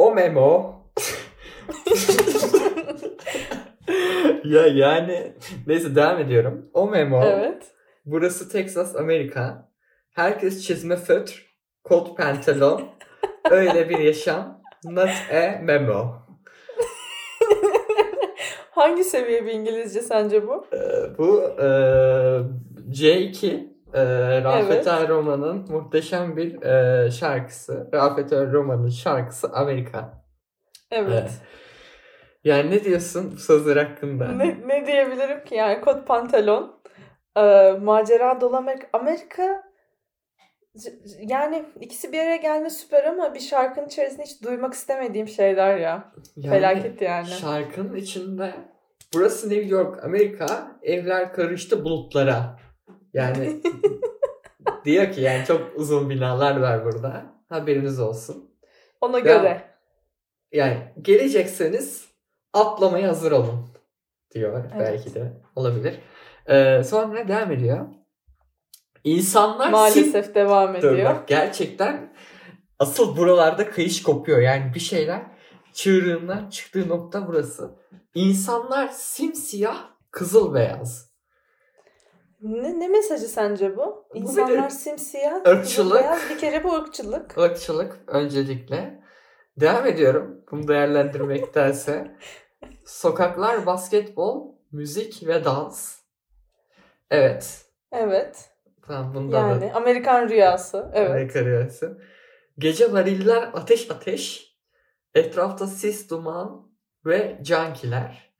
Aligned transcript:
O 0.00 0.14
memo. 0.14 0.74
ya 4.44 4.66
yani 4.66 5.32
neyse 5.66 5.94
devam 5.94 6.18
ediyorum. 6.18 6.70
O 6.74 6.90
memo. 6.90 7.22
evet. 7.24 7.62
Burası 8.04 8.48
Texas, 8.48 8.96
Amerika. 8.96 9.70
Herkes 10.10 10.66
çizme 10.66 10.96
fötr, 10.96 11.46
kot 11.84 12.16
pantolon. 12.16 12.88
Öyle 13.50 13.88
bir 13.88 13.98
yaşam. 13.98 14.62
Not 14.84 15.10
a 15.32 15.60
memo. 15.62 16.26
Hangi 18.70 19.04
seviye 19.04 19.46
bir 19.46 19.52
İngilizce 19.52 20.00
sence 20.02 20.46
bu? 20.46 20.66
Ee, 20.72 21.18
bu 21.18 21.42
e, 21.42 21.66
C2 22.90 23.69
e, 23.94 24.02
Rafet 24.44 24.86
Evet. 24.86 25.08
Roman'ın 25.08 25.70
muhteşem 25.70 26.36
bir 26.36 26.62
e, 26.62 27.10
şarkısı. 27.10 27.90
Rafet 27.94 28.32
El 28.32 28.52
Roman'ın 28.52 28.88
şarkısı 28.88 29.48
Amerika. 29.52 30.24
Evet. 30.90 31.12
Evet. 31.12 31.30
Yani 32.44 32.70
ne 32.70 32.84
diyorsun 32.84 33.32
bu 33.32 33.36
sözler 33.36 33.76
hakkında? 33.76 34.28
Ne, 34.28 34.56
ne 34.66 34.86
diyebilirim 34.86 35.44
ki 35.44 35.54
yani 35.54 35.80
kot 35.80 36.06
pantolon, 36.06 36.80
e, 37.36 37.72
macera 37.72 38.40
dolu 38.40 38.56
Amerika. 38.56 38.88
Amerika 38.92 39.62
yani 41.20 41.64
ikisi 41.80 42.12
bir 42.12 42.18
araya 42.18 42.36
gelme 42.36 42.70
süper 42.70 43.04
ama 43.04 43.34
bir 43.34 43.40
şarkının 43.40 43.86
içerisinde 43.86 44.22
hiç 44.22 44.42
duymak 44.42 44.74
istemediğim 44.74 45.28
şeyler 45.28 45.76
ya. 45.76 46.12
Yani 46.36 46.54
Felaket 46.54 47.02
yani. 47.02 47.26
Şarkının 47.26 47.94
içinde 47.94 48.54
burası 49.14 49.50
New 49.50 49.68
York, 49.68 50.04
Amerika, 50.04 50.78
evler 50.82 51.32
karıştı 51.32 51.84
bulutlara. 51.84 52.56
Yani 53.14 53.62
diyor 54.84 55.12
ki 55.12 55.20
yani 55.20 55.44
çok 55.46 55.72
uzun 55.76 56.10
binalar 56.10 56.56
var 56.60 56.84
burada. 56.84 57.22
Haberiniz 57.48 58.00
olsun. 58.00 58.50
Ona 59.00 59.18
Ya, 59.18 59.24
göre. 59.24 59.70
Yani 60.52 60.92
gelecekseniz 61.02 62.04
atlamaya 62.52 63.08
hazır 63.08 63.32
olun 63.32 63.68
diyor 64.34 64.64
Evet. 64.64 64.72
belki 64.80 65.14
de 65.14 65.32
olabilir. 65.56 65.98
Ee, 66.46 66.82
sonra 66.84 67.28
devam 67.28 67.52
ediyor. 67.52 67.86
İnsanlar 69.04 69.70
Maalesef 69.70 70.34
devam 70.34 70.82
Dur 70.82 70.92
ediyor. 70.92 71.10
bak, 71.14 71.28
gerçekten 71.28 72.14
asıl 72.78 73.16
buralarda 73.16 73.70
kayış 73.70 74.02
kopuyor. 74.02 74.38
Yani 74.40 74.74
bir 74.74 74.80
şeyler 74.80 75.22
çığırından 75.72 76.50
çıktığı 76.50 76.88
nokta 76.88 77.26
burası. 77.28 77.70
İnsanlar 78.14 78.88
simsiyah 78.88 79.90
kızıl 80.10 80.54
beyaz. 80.54 81.09
Ne, 82.40 82.80
ne 82.80 82.88
mesajı 82.88 83.28
sence 83.28 83.76
bu? 83.76 84.08
İnsanlar 84.14 84.70
simsiyah, 84.70 85.46
ırkçılık. 85.48 86.00
beyaz. 86.00 86.30
Bir 86.30 86.38
kere 86.38 86.64
bu 86.64 86.74
ırkçılık. 86.74 87.34
Irkçılık 87.38 87.98
öncelikle. 88.06 89.00
Devam 89.56 89.86
ediyorum 89.86 90.44
bunu 90.50 90.68
değerlendirmektense. 90.68 92.16
Sokaklar 92.84 93.66
basketbol, 93.66 94.54
müzik 94.72 95.26
ve 95.26 95.44
dans. 95.44 95.98
Evet. 97.10 97.64
Evet. 97.92 98.50
Tamam 98.86 99.14
bundan 99.14 99.60
da 99.60 99.64
Yani 99.64 99.72
Amerikan 99.74 100.28
rüyası. 100.28 100.90
Evet. 100.94 101.10
Amerika 101.10 101.44
rüyası. 101.44 102.02
Gece 102.58 102.92
variller 102.92 103.50
ateş 103.54 103.90
ateş. 103.90 104.50
Etrafta 105.14 105.66
sis 105.66 106.10
duman 106.10 106.70
ve 107.06 107.38
cankiler. 107.42 108.32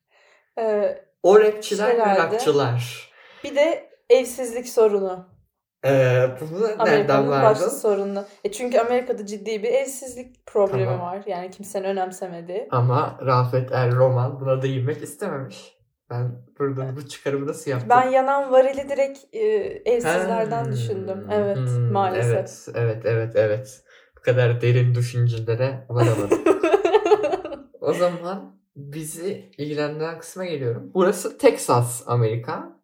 Ee, 0.58 1.04
O 1.22 1.40
rapçiler 1.40 1.96
ve 1.98 2.16
rakçılar. 2.16 3.10
bir 3.44 3.56
de 3.56 3.89
evsizlik 4.10 4.68
sorunu. 4.68 5.28
Ee, 5.84 6.28
bunu 6.40 6.62
nereden 6.62 6.78
Amerika'nın 6.78 7.30
başlı 7.30 7.64
vardın? 7.64 7.76
sorunu. 7.76 8.24
E 8.44 8.52
çünkü 8.52 8.78
Amerika'da 8.78 9.26
ciddi 9.26 9.62
bir 9.62 9.68
evsizlik 9.68 10.46
problemi 10.46 10.84
Tamam. 10.84 11.00
var. 11.00 11.22
Yani 11.26 11.50
kimsenin 11.50 11.84
önemsemediği. 11.84 12.68
Ama 12.70 13.18
Rafet 13.26 13.72
El 13.72 13.96
Roman 13.96 14.40
buna 14.40 14.62
değinmek 14.62 15.02
istememiş. 15.02 15.80
Ben 16.10 16.32
burada 16.58 16.96
bu 16.96 17.08
çıkarımı 17.08 17.46
nasıl 17.46 17.70
yaptım? 17.70 17.88
Ben 17.90 18.10
yanan 18.10 18.52
varili 18.52 18.88
direkt 18.88 19.18
e, 19.32 19.38
evsizlerden 19.84 20.64
Hmm, 20.64 20.72
düşündüm. 20.72 21.26
Evet 21.30 21.56
hmm, 21.56 21.92
maalesef. 21.92 22.76
Evet, 22.76 22.76
evet, 22.76 23.06
evet, 23.06 23.32
evet. 23.36 23.82
Bu 24.18 24.22
kadar 24.22 24.60
derin 24.60 24.94
düşüncelere 24.94 25.86
varamadım. 25.88 26.44
o 27.80 27.92
zaman 27.92 28.56
bizi 28.76 29.50
ilgilendiren 29.58 30.18
kısma 30.18 30.44
geliyorum. 30.44 30.90
Burası 30.94 31.38
Texas, 31.38 32.02
Amerika. 32.06 32.79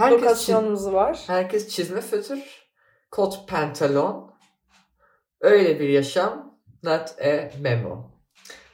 Herkes, 0.00 0.18
çiz- 0.20 0.24
Lokasyonumuz 0.24 0.92
var. 0.92 1.24
herkes 1.26 1.68
çizme 1.68 2.00
fötür, 2.00 2.68
kot 3.10 3.48
pantolon. 3.48 4.30
Öyle 5.40 5.80
bir 5.80 5.88
yaşam, 5.88 6.58
not 6.82 7.14
a 7.22 7.50
memo. 7.60 8.10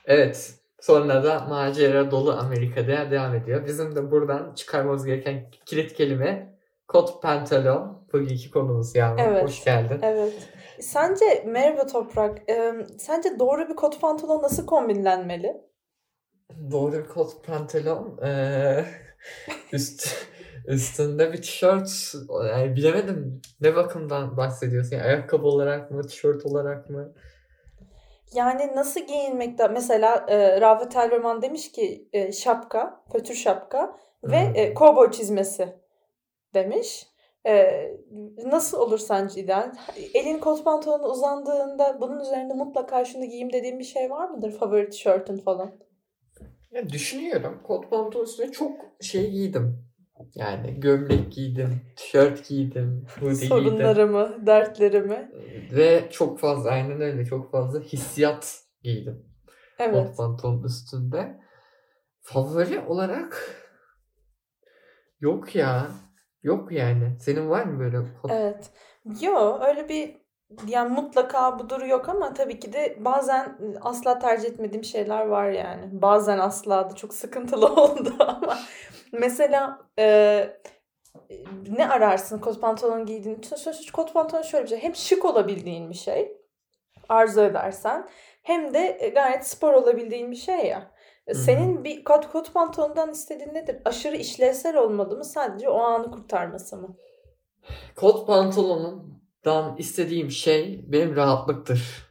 Evet, 0.05 0.55
sonra 0.81 1.25
da 1.25 1.41
macera 1.41 2.11
dolu 2.11 2.33
Amerika'da 2.33 3.11
devam 3.11 3.35
ediyor. 3.35 3.67
Bizim 3.67 3.97
de 3.97 4.11
buradan 4.11 4.55
çıkarmamız 4.55 5.07
gereken 5.07 5.51
kilit 5.67 5.93
kelime 5.95 6.59
kot 6.89 7.23
pantolon. 7.23 8.07
Bugünkü 8.13 8.51
konumuz 8.51 8.95
yani. 8.95 9.21
Evet. 9.21 9.45
Hoş 9.45 9.65
geldin. 9.65 9.99
Evet. 10.03 10.35
Sence 10.81 11.25
merhaba 11.47 11.87
Toprak, 11.87 12.51
e, 12.51 12.73
sence 12.99 13.39
doğru 13.39 13.69
bir 13.69 13.77
kot 13.77 14.01
pantolon 14.01 14.43
nasıl 14.43 14.67
kombinlenmeli? 14.67 15.53
Doğru 16.71 16.93
bir 16.93 17.05
kot 17.09 17.47
pantolon. 17.47 18.19
eee, 18.23 18.85
üst 19.73 20.27
üstünde 20.69 21.33
bir 21.33 21.43
tişört. 21.43 22.15
Yani 22.49 22.77
bilemedim 22.77 23.43
ne 23.61 23.77
bakımdan 23.77 24.37
bahsediyorsun. 24.37 24.97
Yani 24.97 25.07
ayakkabı 25.07 25.47
olarak 25.47 25.91
mı, 25.91 26.07
tişört 26.07 26.47
olarak 26.47 26.91
mı? 26.91 27.13
Yani 28.35 28.73
nasıl 28.77 29.01
giyinmekte? 29.01 29.69
Mesela 29.69 30.27
e, 30.29 30.61
Rafet 30.61 30.97
El 30.97 31.11
Roman 31.11 31.43
demiş 31.43 31.73
ki 31.73 32.09
e, 32.13 32.33
şapka, 32.33 33.05
fötür 33.13 33.35
şapka 33.35 33.97
ve 34.25 34.47
Hmm. 34.47 34.57
e, 34.57 34.75
kovboy 34.75 35.11
çizmesi 35.11 35.69
demiş. 36.55 37.07
E, 37.47 37.87
nasıl 38.45 38.79
olur 38.79 38.99
sence 38.99 39.41
ideal? 39.41 39.73
Elin 40.15 40.39
kot 40.39 40.65
pantolonu 40.65 41.07
uzandığında 41.07 42.01
bunun 42.01 42.21
üzerinde 42.21 42.55
mutlaka 42.55 43.05
şunu 43.05 43.25
giyeyim 43.25 43.53
dediğin 43.53 43.79
bir 43.79 43.85
şey 43.85 44.11
var 44.11 44.29
mıdır? 44.31 44.53
Favori 44.53 44.91
tişörtün 44.91 45.37
falan. 45.37 45.71
Ya 46.71 46.89
düşünüyorum. 46.89 47.61
Kot 47.67 47.91
pantolon 47.91 48.25
üstüne 48.25 48.53
çok 48.53 48.73
şey 49.01 49.31
giydim. 49.31 49.86
Yani 50.35 50.81
gömlek 50.81 51.33
giydim, 51.33 51.81
tişört 51.97 52.49
giydim, 52.49 53.07
hoodie 53.21 53.35
giydim. 53.35 53.49
Sorunlarımı, 53.49 54.47
dertlerimi. 54.47 55.31
Ve 55.73 56.09
çok 56.11 56.39
fazla 56.39 56.71
aynen 56.71 57.01
öyle 57.01 57.25
çok 57.25 57.53
fazla 57.53 57.81
hissiyat 57.81 58.63
giydim. 58.83 59.27
Evet. 59.79 60.07
Kot 60.07 60.17
pantolon 60.17 60.63
üstünde. 60.63 61.41
Favori 62.23 62.81
olarak 62.81 63.57
yok 65.21 65.57
ya. 65.57 65.91
Yok 66.43 66.73
yani. 66.73 67.17
Senin 67.21 67.49
var 67.49 67.65
mı 67.65 67.81
böyle? 67.81 67.99
Evet. 68.29 68.71
Yo 69.21 69.59
öyle 69.69 69.89
bir 69.89 70.26
yani 70.69 70.95
mutlaka 70.95 71.59
bu 71.59 71.69
duru 71.69 71.87
yok 71.87 72.09
ama 72.09 72.35
tabii 72.35 72.61
ki 72.61 72.73
de 72.73 72.97
bazen 73.01 73.59
asla 73.81 74.19
tercih 74.19 74.49
etmediğim 74.49 74.85
şeyler 74.85 75.27
var 75.27 75.51
yani. 75.51 76.03
Bazen 76.03 76.39
asla 76.39 76.91
da 76.91 76.95
çok 76.95 77.15
sıkıntılı 77.15 77.67
oldu 77.83 78.15
ama 78.19 78.59
mesela 79.13 79.79
e, 79.99 80.49
ne 81.69 81.89
ararsın 81.89 82.39
kot 82.39 82.61
pantolon 82.61 83.07
giydiğin 83.07 83.39
için? 83.39 83.57
Sözsüz 83.57 83.91
kot 83.91 84.15
pantolon 84.15 84.43
şöyle 84.43 84.65
bir 84.65 84.69
şey. 84.69 84.83
Hem 84.83 84.95
şık 84.95 85.25
olabildiğin 85.25 85.91
bir 85.91 85.95
şey 85.95 86.37
arzu 87.09 87.41
edersen 87.41 88.09
hem 88.43 88.75
de 88.75 89.13
gayet 89.15 89.47
spor 89.47 89.73
olabildiğin 89.73 90.31
bir 90.31 90.37
şey 90.37 90.67
ya. 90.67 90.91
Senin 91.35 91.85
bir 91.85 92.05
kot, 92.05 92.33
kot 92.33 92.55
pantolondan 92.55 93.11
istediğin 93.11 93.55
nedir? 93.55 93.77
Aşırı 93.85 94.17
işlevsel 94.17 94.77
olmalı 94.77 95.17
mı? 95.17 95.25
Sadece 95.25 95.69
o 95.69 95.79
anı 95.79 96.11
kurtarması 96.11 96.77
mı? 96.77 96.97
Kot 97.97 98.27
pantolonundan 99.47 99.79
istediğim 99.79 100.31
şey 100.31 100.85
benim 100.87 101.17
rahatlıktır. 101.17 102.07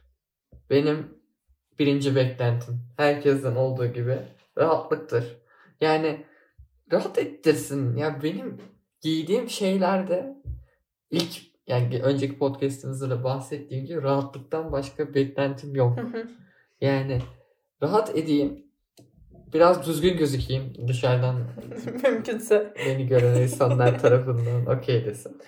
Benim 0.70 1.06
birinci 1.78 2.16
beklentim. 2.16 2.80
Herkesten 2.96 3.54
olduğu 3.54 3.86
gibi 3.86 4.18
rahatlıktır. 4.58 5.24
Yani 5.80 6.24
rahat 6.92 7.18
ettirsin. 7.18 7.96
Ya 7.96 8.22
benim 8.22 8.58
giydiğim 9.00 9.50
şeylerde 9.50 10.36
ilk 11.10 11.42
yani 11.66 12.02
önceki 12.02 12.38
podcast'ımızda 12.38 13.10
da 13.10 13.24
bahsettiğim 13.24 13.86
gibi 13.86 14.02
rahatlıktan 14.02 14.72
başka 14.72 15.14
beklentim 15.14 15.74
yok. 15.74 15.98
Yani 16.80 17.18
rahat 17.82 18.16
edeyim. 18.16 18.66
Biraz 19.52 19.86
düzgün 19.86 20.16
gözükeyim 20.16 20.88
dışarıdan 20.88 21.36
Mümkünse. 22.02 22.74
beni 22.86 23.06
gören 23.06 23.42
insanlar 23.42 23.98
tarafından 23.98 24.66
okey 24.66 25.04
desin. 25.04 25.40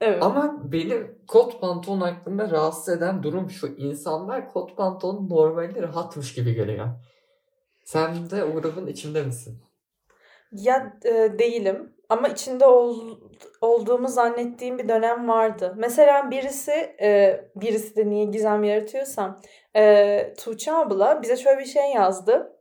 Evet. 0.00 0.22
Ama 0.22 0.72
benim 0.72 1.18
kot 1.28 1.60
pantolon 1.60 2.00
hakkında 2.00 2.50
rahatsız 2.50 2.96
eden 2.96 3.22
durum 3.22 3.50
şu. 3.50 3.66
insanlar 3.66 4.48
kot 4.48 4.76
pantolon 4.76 5.28
normalde 5.28 5.82
rahatmış 5.82 6.34
gibi 6.34 6.54
görüyor. 6.54 6.86
Sen 7.84 8.30
de 8.30 8.44
o 8.44 8.52
grubun 8.52 8.86
içinde 8.86 9.22
misin? 9.22 9.58
Ya 10.52 10.98
e, 11.04 11.38
değilim 11.38 11.92
ama 12.08 12.28
içinde 12.28 12.66
ol, 12.66 13.18
olduğumu 13.60 14.08
zannettiğim 14.08 14.78
bir 14.78 14.88
dönem 14.88 15.28
vardı. 15.28 15.74
Mesela 15.76 16.30
birisi, 16.30 16.72
e, 17.00 17.40
birisi 17.56 17.96
de 17.96 18.10
niye 18.10 18.24
gizem 18.24 18.64
yaratıyorsam, 18.64 19.40
e, 19.76 20.34
Tuğçe 20.38 20.72
abla 20.72 21.22
bize 21.22 21.36
şöyle 21.36 21.58
bir 21.58 21.64
şey 21.64 21.90
yazdı. 21.92 22.57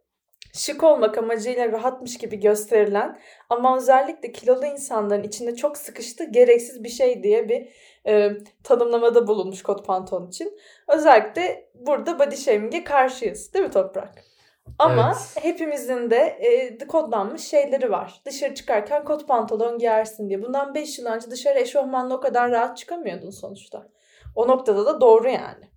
Şık 0.58 0.84
olmak 0.84 1.18
amacıyla 1.18 1.72
rahatmış 1.72 2.18
gibi 2.18 2.40
gösterilen 2.40 3.20
ama 3.50 3.78
özellikle 3.78 4.32
kilolu 4.32 4.66
insanların 4.66 5.24
içinde 5.24 5.56
çok 5.56 5.78
sıkıştı 5.78 6.32
gereksiz 6.32 6.84
bir 6.84 6.90
şey 6.90 7.24
diye 7.24 7.50
bir 7.50 7.70
e, 8.08 8.32
tanımlamada 8.64 9.28
bulunmuş 9.28 9.64
kot 9.64 9.86
pantolon 9.86 10.28
için. 10.28 10.60
Özellikle 10.88 11.70
burada 11.74 12.20
body 12.20 12.36
shaming'e 12.36 12.84
karşıyız 12.84 13.54
değil 13.54 13.66
mi 13.66 13.72
Toprak? 13.72 14.24
Ama 14.80 15.14
evet. 15.16 15.46
hepimizin 15.46 16.10
de 16.10 16.18
e, 16.18 16.78
kodlanmış 16.88 17.42
şeyleri 17.42 17.92
var. 17.92 18.22
Dışarı 18.26 18.56
çıkarken 18.56 19.04
kot 19.04 19.28
pantolon 19.28 19.80
giyersin 19.80 20.30
diye. 20.30 20.42
Bundan 20.42 20.76
5 20.76 21.00
yıl 21.00 21.06
önce 21.06 21.32
dışarı 21.32 21.60
eşofmanla 21.60 22.16
o 22.16 22.20
kadar 22.20 22.52
rahat 22.52 22.78
çıkamıyordun 22.78 23.30
sonuçta. 23.30 23.88
O 24.36 24.48
noktada 24.48 24.86
da 24.86 25.02
doğru 25.02 25.30
yani. 25.30 25.70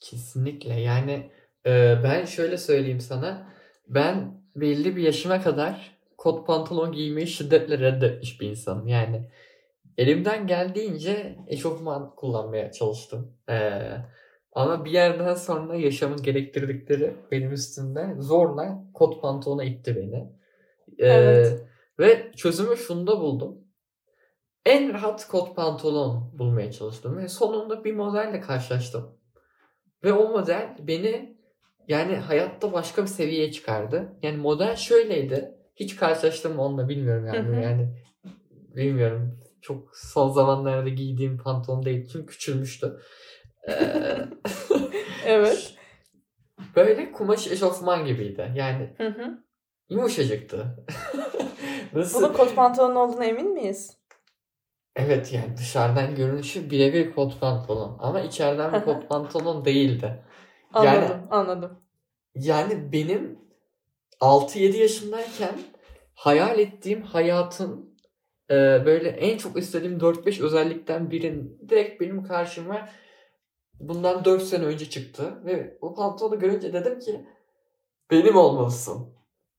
Kesinlikle. 0.00 0.80
Yani 0.80 1.30
e, 1.66 1.96
ben 2.04 2.24
şöyle 2.24 2.58
söyleyeyim 2.58 3.00
sana. 3.00 3.50
Ben 3.90 4.42
belli 4.56 4.96
bir 4.96 5.02
yaşıma 5.02 5.42
kadar 5.42 5.98
kot 6.16 6.46
pantolon 6.46 6.92
giymeyi 6.92 7.26
şiddetle 7.26 7.78
reddetmiş 7.78 8.40
bir 8.40 8.50
insanım. 8.50 8.88
Yani 8.88 9.30
elimden 9.98 10.46
geldiğince 10.46 11.38
eşofman 11.48 12.14
kullanmaya 12.16 12.72
çalıştım. 12.72 13.36
Eee 13.48 14.04
ama 14.52 14.84
bir 14.84 14.90
yerden 14.90 15.34
sonra 15.34 15.74
yaşamın 15.74 16.22
gerektirdikleri 16.22 17.16
benim 17.30 17.52
üstümde 17.52 18.14
zorla 18.18 18.84
kot 18.94 19.22
pantolona 19.22 19.64
itti 19.64 19.96
beni. 19.96 20.32
Ee, 20.98 21.06
evet. 21.08 21.66
Ve 21.98 22.32
çözümü 22.36 22.76
şunda 22.76 23.20
buldum. 23.20 23.58
En 24.66 24.94
rahat 24.94 25.28
kot 25.28 25.56
pantolon 25.56 26.38
bulmaya 26.38 26.72
çalıştım 26.72 27.16
ve 27.16 27.28
sonunda 27.28 27.84
bir 27.84 27.94
modelle 27.94 28.40
karşılaştım. 28.40 29.18
Ve 30.04 30.12
o 30.12 30.28
model 30.28 30.76
beni 30.80 31.29
yani 31.90 32.16
hayatta 32.16 32.72
başka 32.72 33.02
bir 33.02 33.08
seviyeye 33.08 33.52
çıkardı. 33.52 34.12
Yani 34.22 34.36
model 34.36 34.76
şöyleydi. 34.76 35.54
Hiç 35.76 35.96
karşılaştım 35.96 36.58
onunla 36.58 36.88
bilmiyorum 36.88 37.26
yani. 37.26 37.64
Yani 37.64 37.88
bilmiyorum. 38.76 39.40
Çok 39.62 39.96
son 39.96 40.28
zamanlarda 40.28 40.88
giydiğim 40.88 41.38
pantolon 41.38 41.84
değil. 41.84 42.08
Çünkü 42.12 42.26
küçülmüştü. 42.26 43.00
evet. 45.26 45.74
Böyle 46.76 47.12
kumaş 47.12 47.46
eşofman 47.46 48.06
gibiydi. 48.06 48.52
Yani 48.54 48.94
hı 48.96 49.06
hı. 49.06 49.44
yumuşacıktı. 49.88 50.76
Nasıl? 51.92 52.22
Bunun 52.22 52.32
kot 52.32 52.56
pantolon 52.56 52.94
olduğuna 52.94 53.24
emin 53.24 53.54
miyiz? 53.54 54.00
Evet 54.96 55.32
yani 55.32 55.56
dışarıdan 55.56 56.14
görünüşü 56.14 56.70
birebir 56.70 57.14
kot 57.14 57.40
pantolon. 57.40 57.98
Ama 58.00 58.20
içeriden 58.20 58.72
bir 58.72 58.80
kot 58.80 59.08
pantolon 59.08 59.64
değildi. 59.64 60.24
Anladım 60.72 61.02
yani, 61.02 61.22
anladım. 61.30 61.79
Yani 62.34 62.92
benim 62.92 63.38
6-7 64.20 64.76
yaşındayken 64.76 65.54
hayal 66.14 66.58
ettiğim 66.58 67.02
hayatın 67.02 67.96
e, 68.50 68.54
böyle 68.86 69.08
en 69.08 69.38
çok 69.38 69.58
istediğim 69.58 69.98
4-5 69.98 70.42
özellikten 70.42 71.10
birinin 71.10 71.58
direkt 71.68 72.00
benim 72.00 72.22
karşıma 72.22 72.88
bundan 73.80 74.24
4 74.24 74.42
sene 74.42 74.64
önce 74.64 74.90
çıktı 74.90 75.42
ve 75.44 75.78
o 75.80 75.94
pantolonu 75.94 76.38
görünce 76.38 76.72
dedim 76.72 76.98
ki 76.98 77.26
benim 78.10 78.36
olmalısın. 78.36 79.14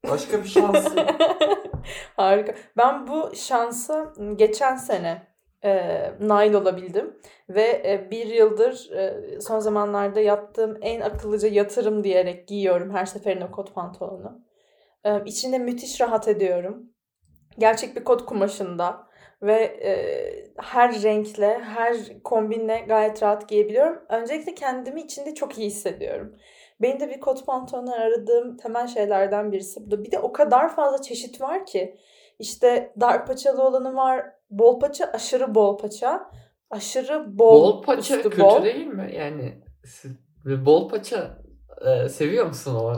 Başka 0.09 0.43
bir 0.43 0.47
şans 0.49 0.95
Harika. 2.15 2.55
Ben 2.77 3.07
bu 3.07 3.35
şansa 3.35 4.13
geçen 4.35 4.75
sene 4.75 5.30
e, 5.63 6.01
nail 6.19 6.53
olabildim. 6.53 7.19
Ve 7.49 7.81
e, 7.85 8.11
bir 8.11 8.25
yıldır 8.25 8.91
e, 8.91 9.41
son 9.41 9.59
zamanlarda 9.59 10.19
yaptığım 10.19 10.77
en 10.81 11.01
akıllıca 11.01 11.47
yatırım 11.47 12.03
diyerek 12.03 12.47
giyiyorum 12.47 12.93
her 12.93 13.05
seferinde 13.05 13.51
kot 13.51 13.73
pantolonu. 13.73 14.41
E, 15.03 15.23
içinde 15.25 15.59
müthiş 15.59 16.01
rahat 16.01 16.27
ediyorum. 16.27 16.89
Gerçek 17.57 17.95
bir 17.95 18.03
kot 18.03 18.25
kumaşında 18.25 19.07
ve 19.41 19.63
e, 19.63 19.91
her 20.57 21.03
renkle, 21.03 21.59
her 21.59 22.23
kombinle 22.23 22.85
gayet 22.87 23.23
rahat 23.23 23.49
giyebiliyorum. 23.49 24.01
Öncelikle 24.09 24.55
kendimi 24.55 25.01
içinde 25.01 25.35
çok 25.35 25.57
iyi 25.57 25.67
hissediyorum. 25.67 26.35
Benim 26.81 26.99
de 26.99 27.09
bir 27.09 27.19
kot 27.19 27.45
pantolonu 27.45 27.93
aradığım 27.93 28.57
temel 28.57 28.87
şeylerden 28.87 29.51
birisi 29.51 29.91
bu. 29.91 30.03
Bir 30.03 30.11
de 30.11 30.19
o 30.19 30.33
kadar 30.33 30.75
fazla 30.75 31.01
çeşit 31.01 31.41
var 31.41 31.65
ki. 31.65 31.97
İşte 32.41 32.93
dar 32.99 33.25
paçalı 33.25 33.63
olanı 33.63 33.95
var, 33.95 34.25
bol 34.49 34.79
paça, 34.79 35.05
aşırı 35.13 35.55
bol 35.55 35.77
paça, 35.77 36.29
aşırı 36.69 37.37
bol 37.39 37.61
Bol 37.61 37.81
paça 37.81 38.21
kötü 38.21 38.41
bol. 38.41 38.63
değil 38.63 38.87
mi? 38.87 39.11
Yani 39.15 39.61
bol 40.45 40.89
paça 40.89 41.37
e, 41.85 42.09
seviyor 42.09 42.45
musun 42.45 42.75
o 42.75 42.93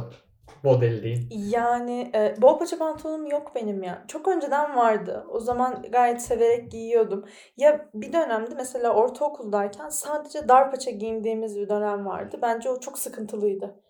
model 0.64 1.04
değil. 1.04 1.28
Yani 1.52 2.12
e, 2.16 2.36
bol 2.42 2.60
paça 2.60 2.78
pantolonum 2.78 3.26
yok 3.26 3.52
benim 3.56 3.84
ya. 3.84 4.06
Çok 4.08 4.28
önceden 4.28 4.76
vardı. 4.76 5.26
O 5.30 5.40
zaman 5.40 5.82
gayet 5.92 6.22
severek 6.22 6.72
giyiyordum. 6.72 7.26
Ya 7.58 7.90
bir 7.94 8.14
dönemde 8.14 8.56
mesela 8.56 8.94
ortaokuldayken 8.94 9.90
sadece 9.90 10.48
dar 10.48 10.72
paça 10.72 10.92
giyindiğimiz 10.92 11.58
bir 11.58 11.70
dönem 11.70 12.06
vardı. 12.06 12.38
Bence 12.42 12.70
o 12.70 12.80
çok 12.80 12.98
sıkıntılıydı. 12.98 13.83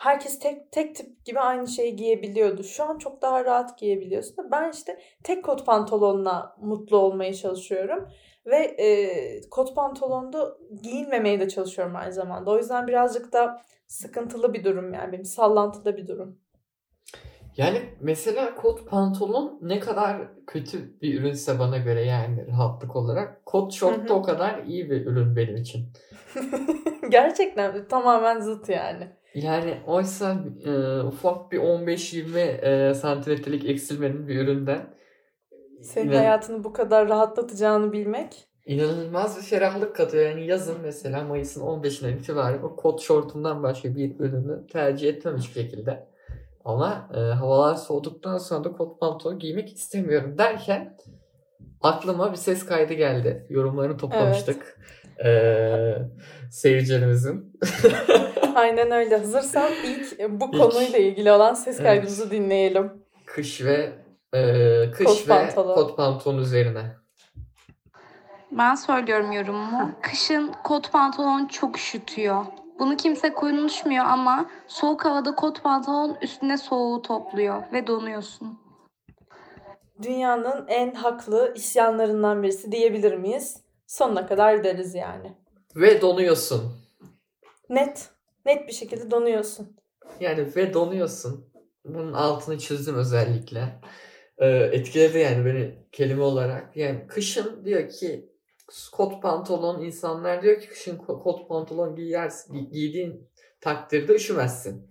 Herkes 0.00 0.38
tek 0.38 0.72
tek 0.72 0.94
tip 0.94 1.24
gibi 1.24 1.40
aynı 1.40 1.68
şeyi 1.68 1.96
giyebiliyordu. 1.96 2.64
Şu 2.64 2.84
an 2.84 2.98
çok 2.98 3.22
daha 3.22 3.44
rahat 3.44 3.78
giyebiliyorsun 3.78 4.36
da 4.36 4.50
ben 4.50 4.70
işte 4.70 4.98
tek 5.24 5.44
kot 5.44 5.66
pantolonla 5.66 6.56
mutlu 6.60 6.96
olmaya 6.96 7.34
çalışıyorum. 7.34 8.08
Ve 8.46 8.56
e, 8.56 9.40
kot 9.50 9.76
pantolonda 9.76 10.56
giyinmemeye 10.82 11.40
de 11.40 11.48
çalışıyorum 11.48 11.96
aynı 11.96 12.12
zamanda. 12.12 12.50
O 12.50 12.56
yüzden 12.56 12.86
birazcık 12.86 13.32
da 13.32 13.62
sıkıntılı 13.86 14.54
bir 14.54 14.64
durum 14.64 14.94
yani 14.94 15.12
benim 15.12 15.24
sallantıda 15.24 15.96
bir 15.96 16.08
durum. 16.08 16.38
Yani 17.56 17.82
mesela 18.00 18.54
kot 18.54 18.88
pantolon 18.88 19.58
ne 19.62 19.80
kadar 19.80 20.28
kötü 20.46 21.00
bir 21.00 21.20
ürünse 21.20 21.58
bana 21.58 21.78
göre 21.78 22.04
yani 22.04 22.46
rahatlık 22.48 22.96
olarak 22.96 23.46
kot 23.46 23.72
şort 23.72 24.08
da 24.08 24.14
o 24.14 24.22
kadar 24.22 24.64
iyi 24.64 24.90
bir 24.90 25.06
ürün 25.06 25.36
benim 25.36 25.56
için. 25.56 25.92
Gerçekten 27.10 27.88
tamamen 27.88 28.40
zıt 28.40 28.68
yani. 28.68 29.19
Yani 29.34 29.74
oysa 29.86 30.36
e, 30.66 31.00
ufak 31.02 31.52
bir 31.52 31.58
15-20 31.58 32.38
e, 32.40 32.94
santimetrelik 32.94 33.64
eksilmenin 33.70 34.28
bir 34.28 34.40
üründen 34.40 34.94
senin 35.82 36.10
inan- 36.10 36.16
hayatını 36.16 36.64
bu 36.64 36.72
kadar 36.72 37.08
rahatlatacağını 37.08 37.92
bilmek 37.92 38.46
inanılmaz 38.66 39.36
bir 39.36 39.42
ferahlık 39.42 39.96
katıyor. 39.96 40.24
Yani 40.24 40.46
yazın 40.46 40.76
mesela 40.82 41.24
Mayıs'ın 41.24 41.60
15'inden 41.60 42.12
itibaren 42.18 42.62
o 42.62 42.76
kot 42.76 43.00
şortumdan 43.00 43.62
başka 43.62 43.94
bir 43.96 44.20
ürünü 44.20 44.66
tercih 44.66 45.08
etmem 45.08 45.36
hiçbir 45.36 45.62
şekilde. 45.62 46.08
Ama 46.64 47.08
e, 47.14 47.18
havalar 47.18 47.74
soğuduktan 47.74 48.38
sonra 48.38 48.64
da 48.64 48.72
kot 48.72 49.00
pantolon 49.00 49.38
giymek 49.38 49.72
istemiyorum 49.72 50.38
derken 50.38 50.96
aklıma 51.80 52.32
bir 52.32 52.36
ses 52.36 52.66
kaydı 52.66 52.94
geldi. 52.94 53.46
Yorumlarını 53.48 53.96
toplamıştık. 53.96 54.56
Evet. 54.62 54.80
Ee, 55.24 55.96
seyircilerimizin. 56.50 57.52
Aynen 58.54 58.90
öyle. 58.90 59.16
Hazırsan 59.16 59.70
ilk 59.84 60.18
bu 60.40 60.44
ilk, 60.44 60.62
konuyla 60.62 60.98
ilgili 60.98 61.32
olan 61.32 61.54
ses 61.54 61.78
kaydımızı 61.78 62.22
evet. 62.22 62.32
dinleyelim. 62.32 62.92
Kış 63.26 63.64
ve 63.64 63.92
e, 64.34 64.90
kış 64.90 65.06
kot 65.06 65.28
ve 65.28 65.46
pantolon. 65.46 65.74
kot 65.74 65.96
pantolon 65.96 66.38
üzerine. 66.38 66.96
Ben 68.52 68.74
söylüyorum 68.74 69.32
yorumumu. 69.32 69.92
Kışın 70.02 70.52
kot 70.64 70.92
pantolon 70.92 71.46
çok 71.46 71.76
üşütüyor. 71.76 72.44
Bunu 72.78 72.96
kimse 72.96 73.32
konuşmuyor 73.32 74.04
ama 74.04 74.50
soğuk 74.66 75.04
havada 75.04 75.34
kot 75.34 75.62
pantolon 75.62 76.16
üstüne 76.22 76.58
soğuğu 76.58 77.02
topluyor 77.02 77.62
ve 77.72 77.86
donuyorsun. 77.86 78.58
Dünyanın 80.02 80.64
en 80.68 80.94
haklı 80.94 81.52
isyanlarından 81.56 82.42
birisi 82.42 82.72
diyebilir 82.72 83.14
miyiz? 83.14 83.60
Sonuna 83.86 84.26
kadar 84.26 84.64
deriz 84.64 84.94
yani. 84.94 85.32
Ve 85.76 86.00
donuyorsun. 86.00 86.72
Net. 87.68 88.08
Net 88.46 88.68
bir 88.68 88.72
şekilde 88.72 89.10
donuyorsun. 89.10 89.76
Yani 90.20 90.56
ve 90.56 90.74
donuyorsun. 90.74 91.50
Bunun 91.84 92.12
altını 92.12 92.58
çizdim 92.58 92.94
özellikle. 92.94 93.80
Ee, 94.38 94.48
etkiledi 94.48 95.18
yani 95.18 95.44
beni 95.44 95.78
kelime 95.92 96.22
olarak. 96.22 96.76
Yani 96.76 97.06
kışın 97.06 97.64
diyor 97.64 97.88
ki 97.88 98.30
kot 98.92 99.22
pantolon 99.22 99.82
insanlar 99.82 100.42
diyor 100.42 100.60
ki 100.60 100.68
kışın 100.68 100.96
kot 100.96 101.48
pantolon 101.48 101.96
giyersin, 101.96 102.70
giydiğin 102.70 103.30
takdirde 103.60 104.14
üşümezsin. 104.14 104.90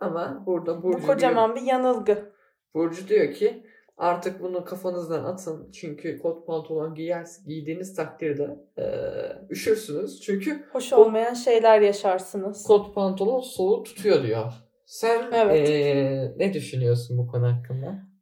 Ama 0.00 0.42
burada 0.46 0.82
Burcu 0.82 1.02
Bu 1.02 1.06
kocaman 1.06 1.54
diyor, 1.54 1.64
bir 1.64 1.70
yanılgı. 1.70 2.32
Burcu 2.74 3.08
diyor 3.08 3.34
ki 3.34 3.66
artık 3.96 4.42
bunu 4.42 4.64
kafanızdan 4.64 5.24
atın. 5.24 5.70
Çünkü 5.72 6.18
kot 6.18 6.46
pantolon 6.46 6.94
giyer, 6.94 7.26
giydiğiniz 7.46 7.96
takdirde 7.96 8.58
e, 8.78 8.84
üşürsünüz. 9.50 10.20
Çünkü 10.20 10.64
hoş 10.72 10.92
olmayan 10.92 11.34
şeyler 11.34 11.80
yaşarsınız. 11.80 12.64
Kot 12.66 12.94
pantolon 12.94 13.40
soğuk 13.40 13.86
tutuyor 13.86 14.22
diyor. 14.22 14.52
Sen 14.86 15.32
evet. 15.32 15.70
e, 15.70 16.34
ne 16.36 16.54
düşünüyorsun 16.54 17.18
bu 17.18 17.26
konu 17.26 17.46
hakkında? 17.46 18.14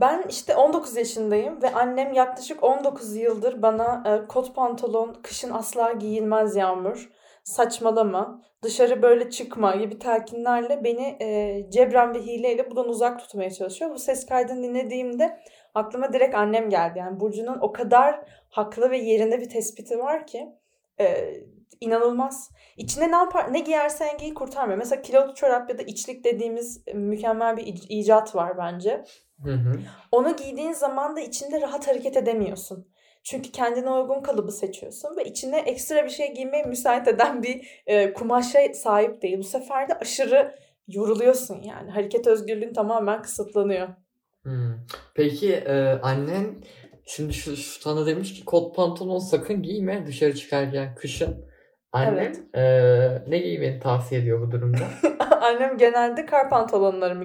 Ben 0.00 0.24
işte 0.28 0.56
19 0.56 0.96
yaşındayım 0.96 1.62
ve 1.62 1.72
annem 1.72 2.12
yaklaşık 2.12 2.62
19 2.64 3.16
yıldır 3.16 3.62
bana 3.62 4.26
kot 4.28 4.54
pantolon 4.54 5.16
kışın 5.22 5.50
asla 5.50 5.92
giyilmez 5.92 6.56
Yağmur. 6.56 7.10
Saçmalama. 7.44 8.42
Dışarı 8.62 9.02
böyle 9.02 9.30
çıkma 9.30 9.76
gibi 9.76 9.98
telkinlerle 9.98 10.84
beni 10.84 11.16
e, 11.20 11.60
cebren 11.70 12.14
ve 12.14 12.18
hileyle 12.18 12.70
bundan 12.70 12.88
uzak 12.88 13.20
tutmaya 13.20 13.50
çalışıyor. 13.50 13.90
Bu 13.90 13.98
ses 13.98 14.26
kaydını 14.26 14.62
dinlediğimde 14.62 15.38
aklıma 15.74 16.12
direkt 16.12 16.34
annem 16.34 16.70
geldi. 16.70 16.98
Yani 16.98 17.20
Burcu'nun 17.20 17.58
o 17.60 17.72
kadar 17.72 18.24
haklı 18.48 18.90
ve 18.90 18.98
yerinde 18.98 19.40
bir 19.40 19.48
tespiti 19.48 19.98
var 19.98 20.26
ki 20.26 20.48
e, 21.00 21.34
inanılmaz. 21.80 22.50
İçine 22.76 23.10
ne 23.10 23.16
yapar, 23.16 23.52
ne 23.52 23.60
giyersen 23.60 24.18
giy 24.18 24.34
kurtarmıyor. 24.34 24.78
Mesela 24.78 25.02
kilotlu 25.02 25.34
çorap 25.34 25.70
ya 25.70 25.78
da 25.78 25.82
içlik 25.82 26.24
dediğimiz 26.24 26.82
e, 26.86 26.92
mükemmel 26.94 27.56
bir 27.56 27.62
ic- 27.62 27.86
icat 27.88 28.34
var 28.34 28.58
bence. 28.58 29.04
Hı 29.44 29.52
hı. 29.52 29.72
Onu 30.12 30.36
giydiğin 30.36 30.72
zaman 30.72 31.16
da 31.16 31.20
içinde 31.20 31.60
rahat 31.60 31.88
hareket 31.88 32.16
edemiyorsun. 32.16 32.91
Çünkü 33.22 33.52
kendine 33.52 33.90
uygun 33.90 34.22
kalıbı 34.22 34.52
seçiyorsun 34.52 35.16
ve 35.16 35.24
içine 35.24 35.58
ekstra 35.58 36.04
bir 36.04 36.10
şey 36.10 36.34
giymeye 36.34 36.64
müsait 36.64 37.08
eden 37.08 37.42
bir 37.42 37.82
e, 37.86 38.12
kumaşa 38.12 38.58
sahip 38.74 39.22
değil. 39.22 39.38
Bu 39.38 39.44
sefer 39.44 39.88
de 39.88 39.94
aşırı 39.94 40.54
yoruluyorsun 40.88 41.62
yani. 41.62 41.90
Hareket 41.90 42.26
özgürlüğün 42.26 42.72
tamamen 42.72 43.22
kısıtlanıyor. 43.22 43.88
Hmm. 44.42 44.74
Peki 45.14 45.52
e, 45.52 45.98
annen 46.02 46.46
şimdi 47.06 47.32
şu, 47.32 47.56
şu 47.56 47.80
sana 47.80 48.06
demiş 48.06 48.34
ki 48.34 48.44
kot 48.44 48.76
pantolon 48.76 49.18
sakın 49.18 49.62
giyme 49.62 50.06
dışarı 50.06 50.34
çıkarken 50.34 50.94
kışın. 50.94 51.52
Annen 51.92 52.16
Evet. 52.16 52.40
e, 52.54 53.30
ne 53.30 53.38
giymeni 53.38 53.80
tavsiye 53.80 54.20
ediyor 54.20 54.40
bu 54.40 54.50
durumda? 54.50 54.84
Annem 55.40 55.78
genelde 55.78 56.26
kar 56.26 56.50
pantolonlarımı, 56.50 57.24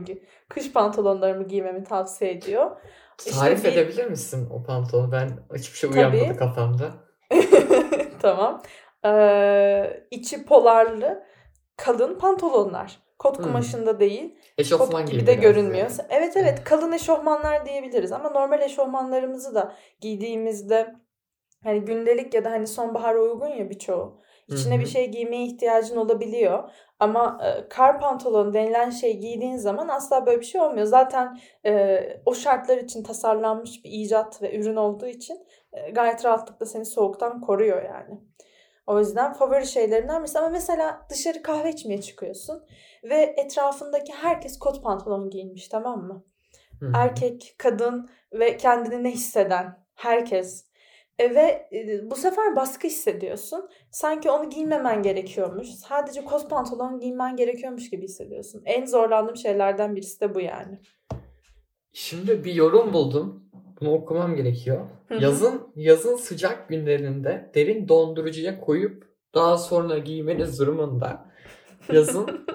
kış 0.50 0.72
pantolonlarımı 0.72 1.48
giymemi 1.48 1.84
tavsiye 1.84 2.32
ediyor. 2.32 2.72
İşte 3.20 3.32
Tarif 3.40 3.64
bir- 3.64 3.72
edebilir 3.72 4.06
misin 4.06 4.50
o 4.54 4.64
pantolonu? 4.64 5.12
Ben 5.12 5.30
hiçbir 5.56 5.78
şey 5.78 5.90
Tabii. 5.92 6.18
uyanmadı 6.18 6.38
kafamda. 6.40 6.92
tamam. 8.22 8.62
Ee, 9.06 10.04
içi 10.12 10.46
polarlı 10.46 11.24
kalın 11.78 12.20
pantolonlar. 12.20 13.00
Kot 13.20 13.38
Hmm. 13.38 13.44
kumaşında 13.46 14.00
değil. 14.00 14.36
Eşofman 14.58 14.90
Kot 15.02 15.08
gibi 15.12 15.18
gibi 15.22 15.28
de 15.28 15.34
görünmüyor. 15.34 15.78
yani. 15.90 15.92
Evet 16.10 16.38
evet 16.38 16.64
kalın 16.64 16.92
eşofmanlar 16.92 17.66
diyebiliriz 17.66 18.12
ama 18.12 18.30
normal 18.30 18.62
eşofmanlarımızı 18.62 19.56
da 19.56 19.76
giydiğimizde 20.02 20.96
hani 21.64 21.80
gündelik 21.82 22.34
ya 22.34 22.44
da 22.46 22.52
hani 22.52 22.68
sonbahara 22.68 23.20
uygun 23.20 23.48
ya 23.48 23.70
birçoğu. 23.70 24.22
İçine 24.48 24.74
Hı 24.74 24.78
hı. 24.78 24.82
bir 24.82 24.86
şey 24.88 25.08
giymeye 25.12 25.46
ihtiyacın 25.46 25.98
olabiliyor. 25.98 26.70
Ama 27.00 27.40
e, 27.44 27.70
kar 27.70 28.00
pantolonu 28.00 28.54
denilen 28.54 28.90
şey 28.90 29.18
giydiğin 29.18 29.58
zaman 29.58 29.88
asla 29.88 30.26
böyle 30.26 30.40
bir 30.40 30.46
şey 30.46 30.62
olmuyor. 30.62 30.86
Zaten 30.86 31.40
e, 31.66 32.00
o 32.26 32.34
şartlar 32.34 32.78
için 32.78 33.04
tasarlanmış 33.04 33.86
bir 33.86 33.92
icat 33.92 34.42
ve 34.42 34.58
ürün 34.58 34.76
olduğu 34.76 35.08
için 35.08 35.40
e, 35.74 35.92
gayet 35.92 36.26
rahatlıkla 36.26 36.66
seni 36.66 36.86
soğuktan 36.86 37.42
koruyor 37.42 37.84
yani. 37.84 38.22
O 38.88 39.00
yüzden 39.00 39.34
favori 39.34 39.68
şeylerinden 39.68 40.22
birisi. 40.22 40.40
Ama 40.40 40.50
mesela 40.50 41.06
dışarı 41.10 41.42
kahve 41.42 41.70
içmeye 41.70 42.02
çıkıyorsun 42.02 42.66
ve 43.04 43.34
etrafındaki 43.38 44.14
herkes 44.14 44.60
kot 44.60 44.84
pantolon 44.84 45.30
giyinmiş 45.30 45.68
tamam 45.68 46.04
mı? 46.04 46.26
Hı 46.80 46.86
hı. 46.86 46.92
Erkek, 46.96 47.56
kadın 47.58 48.10
ve 48.34 48.58
kendini 48.58 49.04
ne 49.04 49.12
hisseden 49.12 49.86
herkes. 49.96 50.67
E, 51.20 51.36
ve 51.36 51.70
e, 51.74 52.12
bu 52.12 52.16
sefer 52.16 52.56
baskı 52.56 52.88
hissediyorsun. 52.88 53.70
Sanki 53.92 54.30
onu 54.30 54.50
giymemen 54.50 55.04
gerekiyormuş. 55.04 55.68
Sadece 55.68 56.26
kot 56.26 56.50
pantolon 56.50 57.00
giymen 57.00 57.36
gerekiyormuş 57.36 57.90
gibi 57.90 58.04
hissediyorsun. 58.04 58.62
En 58.66 58.86
zorlandığım 58.86 59.38
şeylerden 59.38 59.96
birisi 59.96 60.22
de 60.22 60.36
bu 60.36 60.40
yani. 60.40 60.80
Şimdi 61.94 62.46
bir 62.46 62.54
yorum 62.54 62.94
buldum. 62.94 63.50
Bunu 63.82 63.94
okumam 63.94 64.36
gerekiyor. 64.36 64.86
Yazın 65.20 65.74
yazın 65.76 66.16
sıcak 66.16 66.70
günlerinde 66.70 67.52
derin 67.56 67.88
dondurucuya 67.88 68.60
koyup 68.60 69.08
daha 69.36 69.58
sonra 69.58 69.98
giymeniz 69.98 70.60
durumunda 70.60 71.26
yazın 71.92 72.46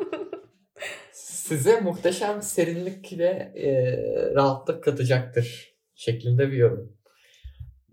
size 1.12 1.81
muhteşem 1.81 2.42
serinlik 2.42 3.19
ve 3.19 3.52
e, 3.54 3.71
rahatlık 4.35 4.85
katacaktır 4.85 5.75
şeklinde 5.95 6.50
bir 6.50 6.57
yorum. 6.57 7.01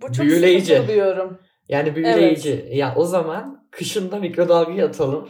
Bu 0.01 0.11
çok 0.13 0.25
Büyüleyici. 0.25 0.65
sıkıntılı 0.65 0.87
bir 0.95 0.99
yorum. 1.01 1.39
Yani 1.69 1.95
büyüleyici. 1.95 2.69
Ya 2.71 2.93
o 2.95 3.05
zaman 3.05 3.67
kışında 3.71 4.15
mikrodalgaya 4.15 4.85
atalım. 4.87 5.29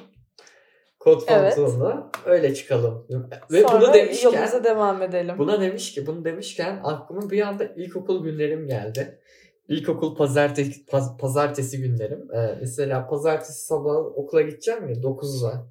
Kot 1.00 1.24
Evet. 1.28 1.56
pantolonu 1.56 2.12
öyle 2.26 2.54
çıkalım. 2.56 3.08
Ve 3.52 3.62
Sonra 3.62 3.82
bunu 3.82 3.94
demişken 3.94 4.32
yolumuza 4.32 4.64
devam 4.64 5.02
edelim. 5.02 5.36
Buna 5.38 5.62
demiş 5.62 5.94
ki, 5.94 6.08
bunu 6.08 6.26
demişken 6.26 6.80
aklıma 6.84 7.30
bir 7.30 7.42
anda 7.42 7.66
ilkokul 7.66 8.24
günlerim 8.24 8.68
geldi. 8.68 9.20
İlkokul 9.68 10.16
pazartesi, 10.16 10.86
paz- 10.86 11.18
pazartesi 11.18 11.82
günlerim. 11.82 12.28
Ee, 12.34 12.58
mesela 12.60 13.08
pazartesi 13.08 13.66
sabah 13.66 13.96
okula 13.96 14.42
gideceğim 14.42 14.90
ya 14.90 14.96
9'da. 14.96 15.68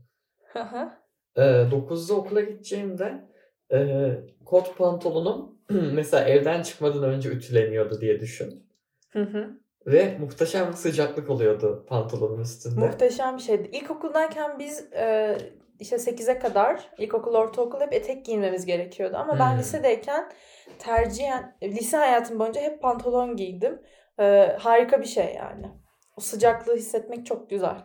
Hı 0.52 0.58
hı. 0.60 0.88
Ee, 1.36 1.40
9'da 1.70 2.14
okula 2.14 2.40
gideceğimde 2.40 3.28
e, 3.72 4.08
kot 4.44 4.78
pantolonum 4.78 5.58
mesela 5.94 6.24
evden 6.24 6.62
çıkmadan 6.62 7.02
önce 7.04 7.28
ütüleniyordu 7.28 8.00
diye 8.00 8.20
düşün. 8.20 8.67
Hı 9.10 9.22
hı. 9.22 9.50
Ve 9.86 10.16
muhteşem 10.20 10.68
bir 10.68 10.72
sıcaklık 10.76 11.30
oluyordu 11.30 11.86
pantolonun 11.88 12.40
üstünde. 12.40 12.80
Muhteşem 12.80 13.36
bir 13.36 13.42
şeydi. 13.42 13.68
İlkokuldayken 13.72 14.58
biz 14.58 14.92
e, 14.92 15.38
işte 15.80 15.96
8'e 15.96 16.38
kadar 16.38 16.90
ilkokul, 16.98 17.34
ortaokul 17.34 17.80
hep 17.80 17.92
etek 17.92 18.24
giyinmemiz 18.24 18.66
gerekiyordu. 18.66 19.16
Ama 19.16 19.38
ben 19.38 19.52
Hmm. 19.52 19.58
lisedeyken 19.58 20.30
tercihen 20.78 21.56
lise 21.62 21.96
hayatım 21.96 22.38
boyunca 22.38 22.60
hep 22.60 22.82
pantolon 22.82 23.36
giydim. 23.36 23.82
E, 24.20 24.56
harika 24.60 25.00
bir 25.00 25.06
şey 25.06 25.34
yani. 25.34 25.66
O 26.16 26.20
sıcaklığı 26.20 26.76
hissetmek 26.76 27.26
çok 27.26 27.50
güzel. 27.50 27.76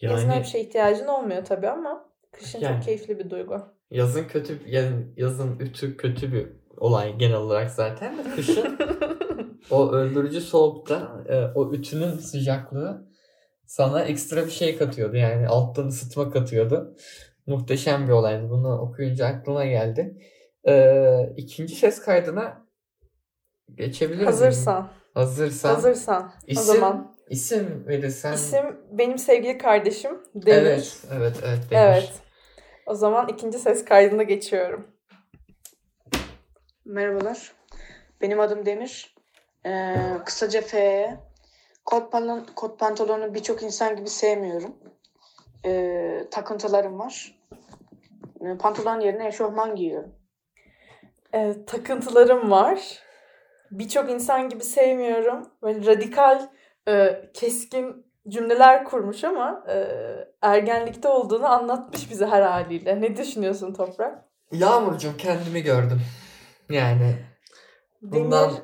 Yazın 0.00 0.30
öyle 0.30 0.40
bir 0.40 0.44
şeye 0.46 0.64
ihtiyacın 0.64 1.06
olmuyor 1.06 1.44
tabii 1.44 1.68
ama 1.68 2.10
kışın 2.32 2.60
Yani. 2.60 2.74
çok 2.76 2.84
keyifli 2.84 3.18
bir 3.18 3.30
duygu. 3.30 3.60
yazın 3.90 4.24
kötü 4.24 4.58
yani 4.66 5.06
yazın 5.16 5.58
ütü 5.58 5.96
kötü 5.96 6.32
bir 6.32 6.46
olay 6.76 7.16
genel 7.18 7.36
olarak 7.36 7.70
zaten 7.70 8.14
kışın 8.36 8.78
o 9.74 9.92
öldürücü 9.92 10.40
soğukta 10.40 11.24
e, 11.28 11.44
o 11.54 11.72
ütünün 11.72 12.18
sıcaklığı 12.18 13.08
sana 13.66 14.04
ekstra 14.04 14.46
bir 14.46 14.50
şey 14.50 14.78
katıyordu. 14.78 15.16
Yani 15.16 15.48
alttan 15.48 15.86
ısıtma 15.86 16.30
katıyordu. 16.30 16.96
Muhteşem 17.46 18.06
bir 18.06 18.12
olaydı. 18.12 18.50
Bunu 18.50 18.78
okuyunca 18.78 19.26
aklıma 19.26 19.64
geldi. 19.64 20.18
E, 20.68 21.34
ikinci 21.36 21.74
ses 21.74 22.00
kaydına 22.00 22.66
geçebilir 23.74 24.16
miyim? 24.16 24.26
Hazırsan. 24.26 24.88
Hazırsan. 25.14 25.74
Hazırsan. 25.74 26.32
İsim, 26.46 26.62
O 26.62 26.64
zaman 26.74 27.16
isim 27.30 27.84
verirsen. 27.88 28.32
isim 28.32 28.76
benim 28.90 29.18
sevgili 29.18 29.58
kardeşim 29.58 30.10
Demir. 30.34 30.56
Evet, 30.56 31.02
evet, 31.12 31.36
evet. 31.44 31.58
Demir. 31.70 31.82
Evet. 31.82 32.12
O 32.86 32.94
zaman 32.94 33.28
ikinci 33.28 33.58
ses 33.58 33.84
kaydına 33.84 34.22
geçiyorum. 34.22 34.86
Merhabalar. 36.84 37.52
Benim 38.20 38.40
adım 38.40 38.66
Demir. 38.66 39.13
Ee, 39.66 39.96
kısaca 40.24 40.60
F. 40.60 41.16
Kot, 41.84 42.12
pantolon, 42.12 42.46
kot 42.56 42.78
pantolonu 42.78 43.34
birçok 43.34 43.62
insan 43.62 43.96
gibi 43.96 44.08
sevmiyorum. 44.08 44.76
Ee, 45.66 46.26
takıntılarım 46.30 46.98
var. 46.98 47.38
Ee, 48.40 48.56
pantolon 48.58 49.00
yerine 49.00 49.26
eşofman 49.26 49.76
giyiyorum. 49.76 50.14
Evet, 51.32 51.68
takıntılarım 51.68 52.50
var. 52.50 52.98
Birçok 53.70 54.10
insan 54.10 54.48
gibi 54.48 54.64
sevmiyorum. 54.64 55.50
Böyle 55.62 55.86
radikal, 55.86 56.48
e, 56.88 57.20
keskin 57.34 58.06
cümleler 58.28 58.84
kurmuş 58.84 59.24
ama 59.24 59.64
e, 59.68 59.86
ergenlikte 60.42 61.08
olduğunu 61.08 61.46
anlatmış 61.46 62.10
bize 62.10 62.26
her 62.26 62.42
haliyle. 62.42 63.00
Ne 63.00 63.16
düşünüyorsun 63.16 63.74
Toprak? 63.74 64.24
Yağmurcuğum 64.52 65.16
kendimi 65.18 65.62
gördüm. 65.62 66.00
Yani 66.70 67.16
bundan 68.02 68.50
Demir, 68.50 68.62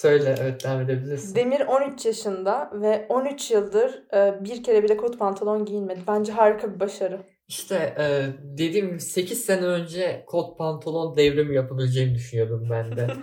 söyle 0.00 0.34
evet 0.40 0.64
devam 0.64 0.80
edebilirsin. 0.80 1.34
Demir 1.34 1.60
13 1.60 2.06
yaşında 2.06 2.70
ve 2.74 3.06
13 3.08 3.50
yıldır 3.50 4.02
e, 4.14 4.44
bir 4.44 4.62
kere 4.62 4.82
bile 4.82 4.96
kot 4.96 5.18
pantolon 5.18 5.64
giyinmedi. 5.64 6.00
Bence 6.08 6.32
harika 6.32 6.74
bir 6.74 6.80
başarı. 6.80 7.20
İşte 7.48 7.94
e, 7.98 8.04
dediğim 8.58 8.86
gibi 8.88 9.00
8 9.00 9.44
sene 9.44 9.66
önce 9.66 10.24
kot 10.26 10.58
pantolon 10.58 11.16
devrimi 11.16 11.56
yapabileceğimi 11.56 12.14
düşünüyordum 12.14 12.68
ben 12.70 12.96
de. 12.96 13.06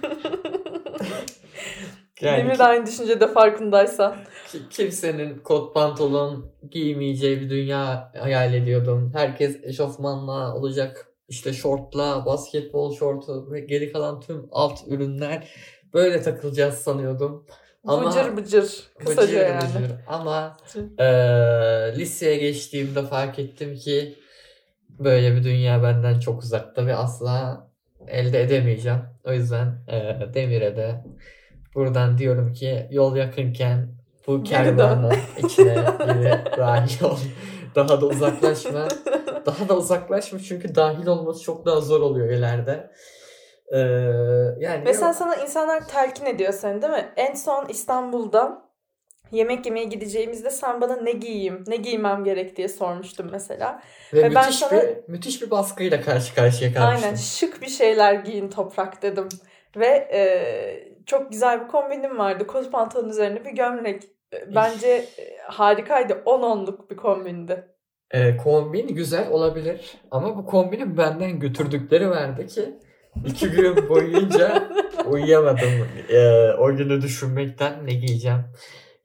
Yani 2.21 2.43
Demir 2.43 2.59
de 2.59 2.63
aynı 2.63 2.85
düşüncede 2.85 3.27
farkındaysan. 3.27 4.15
ki- 4.51 4.69
kimsenin 4.69 5.39
kot 5.39 5.73
pantolon 5.73 6.51
giymeyeceği 6.71 7.41
bir 7.41 7.49
dünya 7.49 8.11
hayal 8.19 8.53
ediyordum. 8.53 9.11
Herkes 9.15 9.57
eşofmanla 9.63 10.55
olacak 10.55 11.07
işte 11.29 11.53
şortla, 11.53 12.25
basketbol 12.25 12.95
şortu 12.95 13.51
ve 13.51 13.59
geri 13.59 13.91
kalan 13.91 14.21
tüm 14.21 14.47
alt 14.51 14.79
ürünler 14.87 15.47
böyle 15.93 16.21
takılacağız 16.21 16.75
sanıyordum. 16.75 17.45
Ama- 17.87 18.09
Bıcır 18.09 18.37
bıcır. 18.37 18.83
Kısaca 18.99 19.21
Bıcır 19.27 19.39
yani. 19.39 19.61
bıcır. 19.63 19.91
Ama 20.07 20.57
eee, 20.99 21.93
liseye 21.97 22.37
geçtiğimde 22.37 23.03
fark 23.03 23.39
ettim 23.39 23.75
ki 23.75 24.15
böyle 24.99 25.35
bir 25.35 25.43
dünya 25.43 25.83
benden 25.83 26.19
çok 26.19 26.43
uzakta 26.43 26.85
ve 26.85 26.95
asla 26.95 27.67
elde 28.07 28.41
edemeyeceğim. 28.41 28.99
O 29.25 29.33
yüzden 29.33 29.67
e, 29.87 30.19
Demir'e 30.33 30.75
de 30.77 31.03
buradan 31.75 32.17
diyorum 32.17 32.53
ki 32.53 32.87
yol 32.91 33.15
yakınken 33.15 33.97
bu 34.27 34.43
kervanın 34.43 35.13
içine 35.45 35.75
biri 35.99 36.31
dahil 36.57 37.03
ol. 37.03 37.17
Daha 37.75 38.01
da 38.01 38.05
uzaklaşma. 38.05 38.87
Daha 39.45 39.69
da 39.69 39.77
uzaklaşma 39.77 40.39
çünkü 40.39 40.75
dahil 40.75 41.07
olması 41.07 41.43
çok 41.43 41.65
daha 41.65 41.81
zor 41.81 42.01
oluyor 42.01 42.29
ileride. 42.29 42.91
Ee, 43.71 43.77
yani 44.59 44.81
Mesela 44.85 45.13
sana 45.13 45.35
insanlar 45.35 45.87
telkin 45.87 46.25
ediyor 46.25 46.53
seni 46.53 46.81
değil 46.81 46.93
mi? 46.93 47.05
En 47.15 47.33
son 47.33 47.65
İstanbul'da 47.69 48.61
yemek 49.31 49.65
yemeye 49.65 49.85
gideceğimizde 49.85 50.49
sen 50.49 50.81
bana 50.81 50.95
ne 50.95 51.11
giyeyim, 51.11 51.63
ne 51.67 51.75
giymem 51.75 52.23
gerek 52.23 52.57
diye 52.57 52.67
sormuştun 52.67 53.29
mesela. 53.31 53.81
ve 54.13 54.23
ve 54.23 54.35
ben 54.35 54.49
sana- 54.51 54.81
bir 54.81 54.87
müthiş 55.07 55.41
bir 55.41 55.51
baskıyla 55.51 56.01
karşı 56.01 56.35
karşıya 56.35 56.73
kalmıştım. 56.73 57.03
Aynen 57.05 57.15
şık 57.15 57.61
bir 57.61 57.67
şeyler 57.69 58.13
giyin 58.13 58.49
toprak 58.49 59.01
dedim. 59.01 59.29
Ve 59.75 59.87
e, 60.13 60.19
çok 61.05 61.31
güzel 61.31 61.61
bir 61.63 61.67
kombinim 61.67 62.17
vardı. 62.17 62.47
Kot 62.47 62.71
pantolon 62.71 63.09
üzerine 63.09 63.45
bir 63.45 63.51
gömlek. 63.51 64.03
E, 64.33 64.55
Bence 64.55 64.87
e, 64.87 65.37
harikaydı. 65.43 66.21
10 66.25 66.41
onluk 66.41 66.91
bir 66.91 66.97
kombindi. 66.97 67.67
Ee, 68.11 68.37
kombin 68.37 68.87
güzel 68.87 69.29
olabilir 69.29 69.97
ama 70.11 70.37
bu 70.37 70.45
kombinin 70.45 70.97
benden 70.97 71.39
götürdükleri 71.39 72.09
vardı 72.09 72.47
ki 72.47 72.79
iki 73.25 73.49
gün 73.49 73.89
boyunca 73.89 74.69
uyuyamadım 75.05 75.87
ee, 76.09 76.51
o 76.59 76.75
günü 76.75 77.01
düşünmekten 77.01 77.85
ne 77.85 77.93
giyeceğim. 77.93 78.43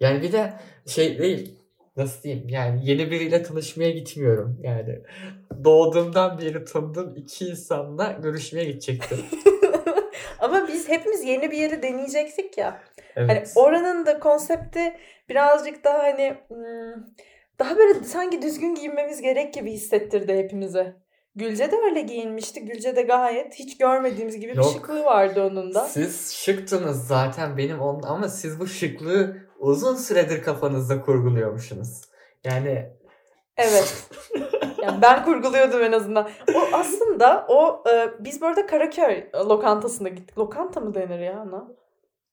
Yani 0.00 0.22
bir 0.22 0.32
de 0.32 0.52
şey 0.86 1.18
değil 1.18 1.58
nasıl 1.96 2.22
diyeyim 2.22 2.48
yani 2.48 2.80
yeni 2.90 3.10
biriyle 3.10 3.42
tanışmaya 3.42 3.90
gitmiyorum 3.90 4.60
yani 4.62 4.98
doğduğumdan 5.64 6.38
beri 6.38 6.64
tanıdığım 6.64 7.16
iki 7.16 7.44
insanla 7.44 8.18
görüşmeye 8.22 8.64
gidecektim. 8.64 9.18
Ama 10.40 10.68
biz 10.68 10.88
hepimiz 10.88 11.24
yeni 11.24 11.50
bir 11.50 11.56
yeri 11.56 11.82
deneyecektik 11.82 12.58
ya. 12.58 12.80
Evet. 13.16 13.30
Hani 13.30 13.42
oranın 13.54 14.06
da 14.06 14.18
konsepti 14.18 14.96
birazcık 15.28 15.84
daha 15.84 15.98
hani 15.98 16.34
hmm, 16.48 17.04
daha 17.58 17.76
böyle 17.76 18.04
sanki 18.04 18.42
düzgün 18.42 18.74
giyinmemiz 18.74 19.22
gerek 19.22 19.54
gibi 19.54 19.72
hissettirdi 19.72 20.32
hepimize. 20.32 20.96
Gülce 21.34 21.72
de 21.72 21.76
öyle 21.76 22.00
giyinmişti. 22.00 22.64
Gülce 22.64 22.96
de 22.96 23.02
gayet 23.02 23.54
hiç 23.54 23.78
görmediğimiz 23.78 24.40
gibi 24.40 24.56
Yok. 24.56 24.66
bir 24.66 24.72
şıklığı 24.72 25.04
vardı 25.04 25.42
onun 25.42 25.74
da. 25.74 25.80
Siz 25.80 26.32
şıktınız 26.34 27.06
zaten 27.06 27.56
benim 27.56 27.80
onun 27.80 28.02
ama 28.02 28.28
siz 28.28 28.60
bu 28.60 28.66
şıklığı 28.66 29.36
uzun 29.58 29.96
süredir 29.96 30.42
kafanızda 30.42 31.00
kurguluyormuşsunuz. 31.00 32.00
Yani 32.44 32.90
Evet. 33.56 34.08
Yani 34.82 35.02
ben 35.02 35.24
kurguluyordum 35.24 35.82
en 35.82 35.92
azından. 35.92 36.28
O 36.54 36.76
aslında 36.76 37.46
o 37.48 37.84
e, 37.90 38.10
biz 38.18 38.40
bu 38.40 38.46
arada 38.46 38.66
Karaköy 38.66 39.24
lokantasına 39.34 40.08
gittik. 40.08 40.38
Lokanta 40.38 40.80
mı 40.80 40.94
denir 40.94 41.18
ya 41.18 41.44
ona? 41.48 41.68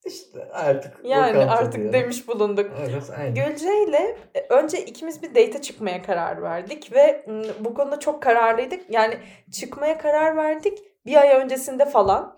İşte 0.05 0.51
artık 0.51 0.93
Yani 1.03 1.37
artık 1.37 1.73
diyelim. 1.73 1.93
demiş 1.93 2.27
bulunduk. 2.27 2.71
Evet 2.89 3.03
aynen. 3.17 3.35
Gülce 3.35 3.83
ile 3.83 4.17
e, 4.35 4.45
önce 4.49 4.85
ikimiz 4.85 5.23
bir 5.23 5.29
date'e 5.29 5.61
çıkmaya 5.61 6.01
karar 6.01 6.41
verdik 6.41 6.91
ve 6.93 7.25
bu 7.59 7.73
konuda 7.73 7.99
çok 7.99 8.23
kararlıydık. 8.23 8.89
Yani 8.89 9.13
çıkmaya 9.51 9.97
karar 9.97 10.37
verdik 10.37 10.77
bir 11.05 11.15
ay 11.15 11.29
öncesinde 11.29 11.85
falan. 11.85 12.37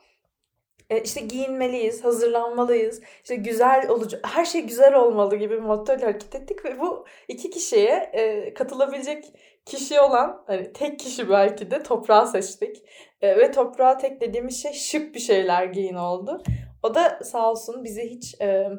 E, 0.90 1.02
işte 1.02 1.22
giyinmeliyiz, 1.22 2.04
hazırlanmalıyız. 2.04 3.02
İşte 3.24 3.36
güzel 3.36 3.90
olacak, 3.90 4.22
her 4.28 4.46
şey 4.46 4.62
güzel 4.62 4.94
olmalı 4.96 5.36
gibi 5.36 5.56
bir 5.56 5.62
mottoyla 5.62 6.08
hareket 6.08 6.36
ettik 6.36 6.66
ve 6.66 6.80
bu 6.80 7.06
iki 7.28 7.50
kişiye 7.50 8.10
e, 8.14 8.54
katılabilecek 8.54 9.26
kişi 9.66 10.00
olan 10.02 10.44
hani 10.48 10.74
tek 10.74 11.00
kişi 11.00 11.30
belki 11.30 11.72
de 11.72 11.84
toprağı 11.84 12.28
seçtik. 12.28 12.84
E, 13.22 13.38
ve 13.38 13.52
toprağa 13.52 13.98
tek 13.98 14.22
dediğimiz 14.22 14.62
şey 14.64 14.74
şık 14.74 15.16
bir 15.16 15.20
şeyler 15.20 15.66
giyin 15.66 15.96
oldu. 15.96 16.44
O 16.84 16.96
da 16.96 17.20
sağ 17.24 17.52
olsun 17.52 17.84
bizi 17.84 18.10
hiç 18.10 18.42
e, 18.42 18.70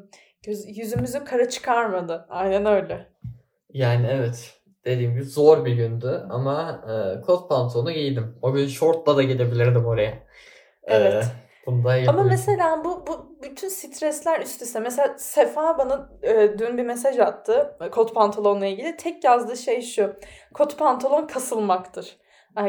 göz, 0.43 0.79
yüzümüzü 0.79 1.25
kara 1.25 1.49
çıkarmadı. 1.49 2.27
Aynen 2.29 2.67
öyle. 2.67 3.09
Yani 3.73 4.07
evet 4.11 4.55
dediğim 4.85 5.15
gibi 5.15 5.25
zor 5.25 5.65
bir 5.65 5.73
gündü 5.73 6.27
ama 6.31 6.85
e, 6.89 7.21
kot 7.21 7.49
pantolonu 7.49 7.93
giydim. 7.93 8.39
O 8.43 8.53
gün 8.53 8.67
şortla 8.67 9.17
da 9.17 9.23
gidebilirdim 9.23 9.87
oraya. 9.87 10.15
Evet. 10.85 11.25
E, 11.25 11.27
bunu 11.67 11.89
Ama 12.09 12.23
mesela 12.23 12.85
bu 12.85 13.07
bu 13.07 13.39
bütün 13.43 13.69
stresler 13.69 14.41
üst 14.41 14.63
üste. 14.63 14.81
Mesela 14.81 15.19
Sefa 15.19 15.79
bana 15.79 16.11
e, 16.23 16.59
dün 16.59 16.79
bir 16.79 16.83
mesaj 16.83 17.19
attı 17.19 17.77
e, 17.81 17.91
kot 17.91 18.15
pantolonla 18.15 18.67
ilgili. 18.67 18.97
Tek 18.97 19.25
yazdığı 19.25 19.57
şey 19.57 19.83
şu. 19.83 20.17
Kot 20.55 20.79
pantolon 20.79 21.27
kasılmaktır. 21.27 22.17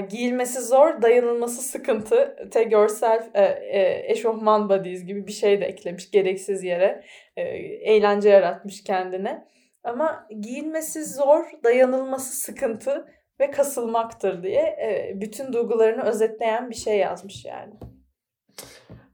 Giyilmesi 0.10 0.62
zor, 0.62 1.02
dayanılması 1.02 1.62
sıkıntı. 1.62 2.36
Take 2.52 2.70
yourself 2.70 3.24
e, 3.34 3.44
e, 3.44 4.12
eşofman 4.12 4.70
bodies 4.70 5.06
gibi 5.06 5.28
bir 5.28 5.32
şey 5.32 5.62
de 5.62 5.66
eklemiş 5.66 6.12
gereksiz 6.12 6.64
yere. 6.64 7.04
E, 7.38 7.42
eğlence 7.42 8.30
yaratmış 8.30 8.84
kendine. 8.84 9.48
Ama 9.84 10.28
giyilmesi 10.40 11.06
zor, 11.06 11.46
dayanılması 11.64 12.36
sıkıntı 12.36 13.08
ve 13.40 13.52
kasılmaktır 13.52 14.44
diye 14.44 14.62
e, 14.62 15.12
bütün 15.22 15.54
duygularını 15.54 16.04
özetleyen 16.04 16.70
bir 16.70 16.76
şey 16.76 16.98
yazmış 16.98 17.46
yani. 17.46 17.74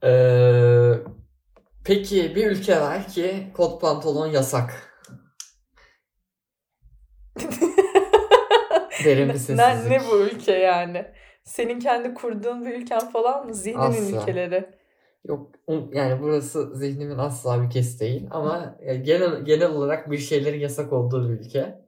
E, 0.04 0.12
peki 1.84 2.34
bir 2.36 2.50
ülke 2.50 2.80
var 2.80 3.06
ki 3.06 3.34
kot 3.56 3.80
pantolon 3.80 4.26
yasak. 4.26 4.90
Derin 9.04 9.28
bir 9.28 9.34
Ne, 9.34 9.38
sessizlik. 9.38 9.90
ne 9.90 10.00
bu 10.10 10.18
ülke 10.18 10.52
yani? 10.52 11.04
Senin 11.44 11.80
kendi 11.80 12.14
kurduğun 12.14 12.66
bir 12.66 12.74
ülken 12.74 13.10
falan 13.10 13.46
mı? 13.46 13.54
Zihninin 13.54 13.82
Asla. 14.14 14.16
ülkeleri. 14.20 14.70
Yok 15.24 15.50
yani 15.92 16.22
burası 16.22 16.76
zihnimin 16.76 17.18
asla 17.18 17.62
bir 17.62 17.70
kes 17.70 18.00
değil 18.00 18.26
ama 18.30 18.78
genel 19.02 19.44
genel 19.44 19.70
olarak 19.70 20.10
bir 20.10 20.18
şeylerin 20.18 20.58
yasak 20.60 20.92
olduğu 20.92 21.28
bir 21.28 21.34
ülke. 21.40 21.78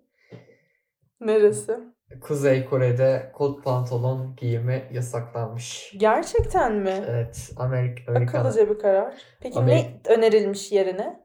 Neresi? 1.21 1.79
Kuzey 2.21 2.65
Kore'de 2.65 3.31
kot 3.35 3.65
pantolon 3.65 4.37
giyimi 4.37 4.83
yasaklanmış. 4.93 5.93
Gerçekten 5.97 6.75
mi? 6.75 7.05
Evet, 7.09 7.51
Amerik 7.57 8.09
Amerika'da. 8.09 8.49
Akıllıca 8.49 8.71
bir 8.71 8.79
karar. 8.79 9.15
Peki 9.41 9.59
Amerik- 9.59 9.67
ne 10.09 10.15
önerilmiş 10.15 10.73
yerine? 10.73 11.21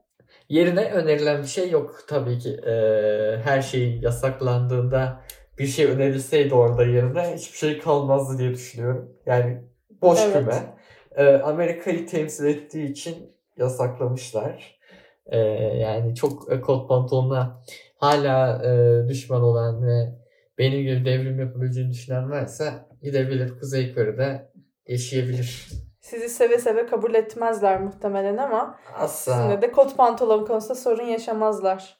Yerine 0.50 0.92
önerilen 0.92 1.42
bir 1.42 1.48
şey 1.48 1.70
yok 1.70 2.00
tabii 2.08 2.40
ki. 2.40 2.60
Ee, 2.68 3.38
her 3.44 3.62
şey 3.62 4.00
yasaklandığında 4.02 5.22
bir 5.60 5.68
şey 5.68 5.86
önerilseydi 5.86 6.54
orada 6.54 6.86
yerine 6.86 7.36
hiçbir 7.36 7.58
şey 7.58 7.80
kalmazdı 7.80 8.38
diye 8.38 8.52
düşünüyorum. 8.54 9.16
Yani 9.26 9.64
boş 10.02 10.20
Evet. 10.22 10.34
küme. 10.34 10.78
Ee, 11.16 11.34
Amerika'yı 11.38 12.08
temsil 12.08 12.46
ettiği 12.46 12.92
için 12.92 13.36
yasaklamışlar. 13.58 14.78
Ee, 15.26 15.38
yani 15.78 16.16
çok 16.16 16.52
e, 16.52 16.62
kot 16.62 16.90
pantolonuna 16.90 17.64
hala 17.98 18.64
e, 18.66 19.08
düşman 19.08 19.42
olan 19.42 19.88
ve 19.88 20.16
benim 20.58 20.82
gibi 20.82 21.06
devrim 21.06 21.40
yapabileceğini 21.40 21.92
düşünen 21.92 22.32
varsa 22.32 22.88
gidebilir 23.02 23.60
Kuzey 23.60 23.94
Kore'de 23.94 24.52
yaşayabilir. 24.88 25.68
Sizi 26.02 26.30
seve 26.30 26.58
seve 26.58 26.86
kabul 26.86 27.14
etmezler 27.14 27.82
muhtemelen 27.82 28.38
ama 28.38 28.80
Asla. 28.96 29.34
sizinle 29.34 29.62
de 29.62 29.72
kot 29.72 29.98
pantolon 29.98 30.46
konusunda 30.46 30.76
sorun 30.76 31.04
yaşamazlar. 31.04 31.98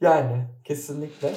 Yani 0.00 0.46
kesinlikle. 0.64 1.32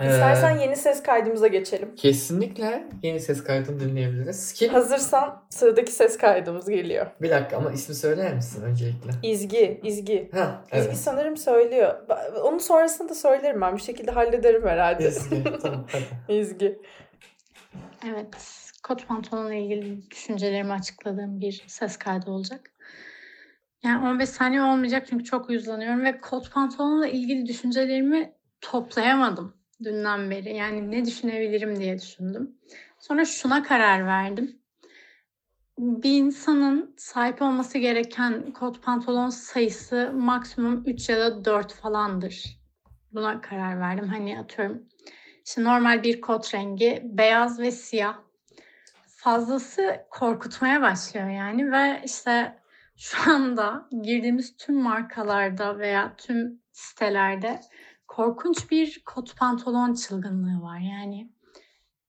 Ee, 0.00 0.06
İstersen 0.10 0.58
yeni 0.58 0.76
ses 0.76 1.02
kaydımıza 1.02 1.46
geçelim. 1.46 1.94
kesinlikle 1.94 2.88
yeni 3.02 3.20
ses 3.20 3.44
kaydını 3.44 3.80
dinleyebiliriz. 3.80 4.52
Ki 4.52 4.68
Hazırsan 4.68 5.42
sıradaki 5.50 5.92
ses 5.92 6.18
kaydımız 6.18 6.68
geliyor. 6.68 7.06
bir 7.22 7.30
dakika 7.30 7.56
ama 7.56 7.72
ismi 7.72 7.94
söyler 7.94 8.34
misin 8.34 8.62
öncelikle? 8.62 9.10
İzgi, 9.22 9.80
İzgi. 9.84 10.30
Ha 10.34 10.64
İzgi 10.72 10.86
evet. 10.86 10.96
sanırım 10.96 11.36
söylüyor. 11.36 11.94
Onun 12.42 12.58
sonrasında 12.58 13.08
da 13.08 13.14
söylerim 13.14 13.60
ben. 13.60 13.76
Bir 13.76 13.82
şekilde 13.82 14.10
hallederim 14.10 14.66
herhalde. 14.66 15.08
İzgi. 15.08 15.44
tamam 15.62 15.86
hadi. 15.92 16.38
İzgi. 16.38 16.78
Evet, 18.06 18.34
kot 18.82 19.08
pantolonla 19.08 19.54
ilgili 19.54 20.10
düşüncelerimi 20.10 20.72
açıkladığım 20.72 21.40
bir 21.40 21.64
ses 21.66 21.96
kaydı 21.96 22.30
olacak. 22.30 22.70
Yani 23.84 24.08
15 24.08 24.28
saniye 24.28 24.62
olmayacak 24.62 25.06
çünkü 25.10 25.24
çok 25.24 25.50
yüzlanıyorum 25.50 26.04
ve 26.04 26.20
kot 26.20 26.52
pantolonla 26.52 27.06
ilgili 27.08 27.46
düşüncelerimi 27.46 28.32
toplayamadım 28.60 29.54
dünden 29.84 30.30
beri. 30.30 30.56
Yani 30.56 30.90
ne 30.90 31.04
düşünebilirim 31.04 31.78
diye 31.80 31.98
düşündüm. 31.98 32.56
Sonra 32.98 33.24
şuna 33.24 33.62
karar 33.62 34.06
verdim. 34.06 34.58
Bir 35.78 36.18
insanın 36.18 36.94
sahip 36.96 37.42
olması 37.42 37.78
gereken 37.78 38.52
kot 38.52 38.82
pantolon 38.82 39.30
sayısı 39.30 40.12
maksimum 40.14 40.82
3 40.86 41.08
ya 41.08 41.18
da 41.18 41.44
4 41.44 41.74
falandır. 41.74 42.60
Buna 43.12 43.40
karar 43.40 43.80
verdim. 43.80 44.08
Hani 44.08 44.38
atıyorum 44.38 44.88
işte 45.46 45.64
normal 45.64 46.02
bir 46.02 46.20
kot 46.20 46.54
rengi 46.54 47.02
beyaz 47.04 47.60
ve 47.60 47.70
siyah. 47.70 48.18
Fazlası 49.16 50.06
korkutmaya 50.10 50.82
başlıyor 50.82 51.28
yani 51.28 51.72
ve 51.72 52.02
işte 52.04 52.58
şu 52.96 53.32
anda 53.32 53.88
girdiğimiz 54.02 54.56
tüm 54.56 54.82
markalarda 54.82 55.78
veya 55.78 56.14
tüm 56.16 56.62
sitelerde 56.72 57.60
korkunç 58.16 58.70
bir 58.70 59.02
kot 59.04 59.36
pantolon 59.36 59.94
çılgınlığı 59.94 60.62
var. 60.62 60.78
Yani 60.78 61.30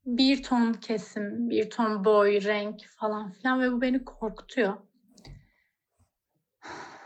bir 0.06 0.44
ton 0.44 0.74
kesim, 0.74 1.50
bir 1.50 1.70
ton 1.70 2.06
boy, 2.06 2.44
renk 2.44 2.86
falan 3.00 3.32
filan 3.32 3.62
ve 3.62 3.72
bu 3.72 3.82
beni 3.82 4.06
korkutuyor. 4.06 4.74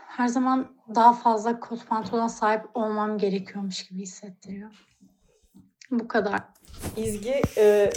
Her 0.06 0.28
zaman 0.28 0.76
daha 0.94 1.12
fazla 1.12 1.60
kot 1.60 1.86
pantolona 1.86 2.28
sahip 2.28 2.64
olmam 2.74 3.18
gerekiyormuş 3.18 3.88
gibi 3.88 4.00
hissettiriyor. 4.00 4.70
Bu 5.90 6.08
kadar. 6.08 6.40
İzgi, 6.96 7.42
e, 7.56 7.90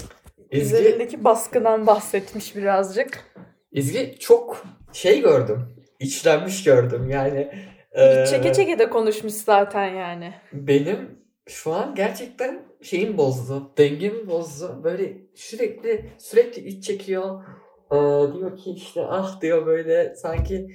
İzgi, 0.51 0.75
üzerindeki 0.75 1.23
baskıdan 1.23 1.87
bahsetmiş 1.87 2.55
birazcık. 2.55 3.31
İzgi 3.71 4.15
çok 4.19 4.65
şey 4.93 5.21
gördüm. 5.21 5.75
içlenmiş 5.99 6.63
gördüm. 6.63 7.09
Yani 7.09 7.51
e, 7.95 8.25
Çeke 8.25 8.53
çeke 8.53 8.79
de 8.79 8.89
konuşmuş 8.89 9.33
zaten 9.33 9.87
yani. 9.95 10.33
benim 10.53 11.19
şu 11.47 11.73
an 11.73 11.95
gerçekten 11.95 12.61
şeyim 12.81 13.17
bozdu. 13.17 13.71
Dengemi 13.77 14.27
bozdu. 14.27 14.81
Böyle 14.83 15.17
sürekli 15.35 16.05
sürekli 16.17 16.61
iç 16.67 16.83
çekiyor. 16.83 17.43
Ee, 17.91 17.95
diyor 18.33 18.57
ki 18.57 18.71
işte 18.71 19.01
ah 19.09 19.41
diyor 19.41 19.65
böyle 19.65 20.15
sanki 20.15 20.67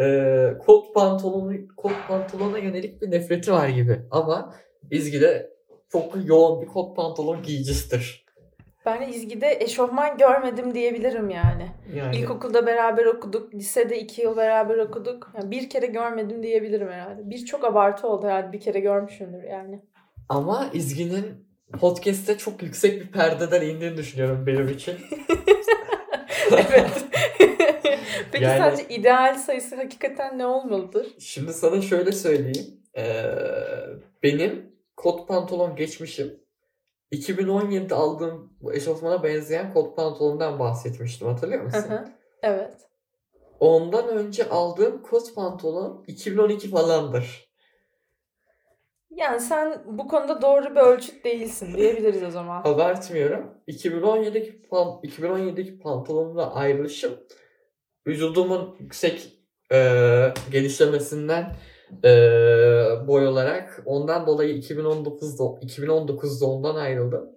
e, 0.00 0.04
kot 0.66 0.94
pantolonu 0.94 1.52
kot 1.76 1.92
pantolona 2.08 2.58
yönelik 2.58 3.02
bir 3.02 3.10
nefreti 3.10 3.52
var 3.52 3.68
gibi. 3.68 4.00
Ama 4.10 4.54
İzgi 4.90 5.20
de 5.20 5.50
çok 5.92 6.14
yoğun 6.24 6.62
bir 6.62 6.66
kot 6.66 6.96
pantolon 6.96 7.42
giyicisidir. 7.42 8.23
Ben 8.84 9.02
İzgi'de 9.08 9.58
eşofman 9.60 10.18
görmedim 10.18 10.74
diyebilirim 10.74 11.30
yani. 11.30 11.66
Yani 11.94 12.16
İlkokulda 12.16 12.66
beraber 12.66 13.06
okuduk. 13.06 13.54
Lisede 13.54 13.98
iki 14.00 14.22
yıl 14.22 14.36
beraber 14.36 14.78
okuduk. 14.78 15.32
Yani 15.34 15.50
bir 15.50 15.70
kere 15.70 15.86
görmedim 15.86 16.42
diyebilirim 16.42 16.88
herhalde. 16.88 17.30
Bir 17.30 17.44
çok 17.44 17.64
abartı 17.64 18.08
oldu 18.08 18.26
herhalde. 18.26 18.52
Bir 18.52 18.60
kere 18.60 18.80
görmüşümdür 18.80 19.42
yani. 19.42 19.82
ama 20.28 20.70
İzgi'nin 20.72 21.46
podcast'te 21.80 22.38
çok 22.38 22.62
yüksek 22.62 23.00
bir 23.00 23.12
perdeden 23.12 23.62
indiğini 23.62 23.96
düşünüyorum 23.96 24.46
benim 24.46 24.68
için. 24.68 24.94
evet. 26.52 27.04
Peki 28.32 28.44
Yani- 28.44 28.76
sence 28.76 28.94
ideal 28.94 29.34
sayısı 29.34 29.76
hakikaten 29.76 30.38
ne 30.38 30.46
olmalıdır? 30.46 31.06
Şimdi 31.18 31.52
sana 31.52 31.80
şöyle 31.80 32.12
söyleyeyim. 32.12 32.66
Ee, 32.96 33.24
benim 34.22 34.72
kot 34.96 35.28
pantolon 35.28 35.76
geçmişim 35.76 36.43
2017'de 37.14 37.94
aldığım 37.94 38.52
bu 38.60 38.74
eşofmana 38.74 39.22
benzeyen 39.22 39.72
kot 39.72 39.96
pantolondan 39.96 40.58
bahsetmiştim 40.58 41.28
hatırlıyor 41.28 41.62
musun? 41.62 41.84
hı. 41.88 42.04
evet. 42.42 42.74
Ondan 43.60 44.08
önce 44.08 44.48
aldığım 44.48 45.02
kot 45.02 45.34
pantolon 45.34 46.04
2012 46.06 46.70
falandır. 46.70 47.54
Yani 49.10 49.40
sen 49.40 49.82
bu 49.86 50.08
konuda 50.08 50.42
doğru 50.42 50.70
bir 50.70 50.80
ölçüt 50.80 51.24
değilsin 51.24 51.76
diyebiliriz 51.76 52.22
o 52.22 52.30
zaman. 52.30 52.62
Abartmıyorum. 52.64 53.54
2017'deki 53.68 54.62
pan 54.62 54.88
2017'deki 54.88 55.78
pantolonla 55.78 56.54
ayrılışım 56.54 57.12
vücudumun 58.06 58.76
yüksek 58.78 59.32
e, 59.72 59.78
genişlemesinden 60.50 61.56
e, 62.04 62.10
boy 63.06 63.26
olarak 63.26 63.82
ondan 63.86 64.26
dolayı 64.26 64.58
2019'da 64.58 65.66
2019'da 65.66 66.46
ondan 66.46 66.74
ayrıldım. 66.74 67.30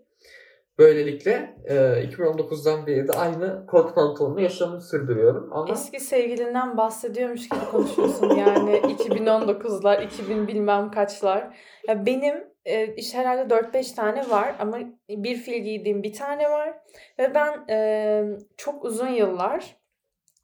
Böylelikle 0.80 1.56
e, 1.66 1.76
2019'dan 1.76 2.88
beri 2.88 3.08
de 3.08 3.12
aynı 3.12 3.66
kot 3.68 3.96
pantolonla 3.96 4.42
yaşamımı 4.42 4.82
sürdürüyorum 4.82 5.50
ama 5.52 5.74
Eski 5.74 6.00
sevgilinden 6.00 6.78
bahsediyormuş 6.78 7.50
gibi 7.50 7.66
konuşuyorsun 7.72 8.36
yani 8.36 8.72
2019'lar, 8.78 10.06
2000 10.06 10.48
bilmem 10.48 10.92
kaçlar. 10.92 11.58
Ya 11.88 12.06
benim 12.06 12.44
e, 12.66 12.94
işte 12.96 13.18
herhalde 13.18 13.54
4-5 13.54 13.96
tane 13.96 14.30
var 14.30 14.56
ama 14.60 14.80
bir 15.10 15.36
fil 15.36 15.64
giydiğim 15.64 16.04
bir 16.04 16.14
tane 16.14 16.50
var. 16.50 16.74
Ve 17.20 17.34
ben 17.36 17.66
e, 17.70 18.38
çok 18.58 18.86
uzun 18.86 19.10
yıllar 19.10 19.78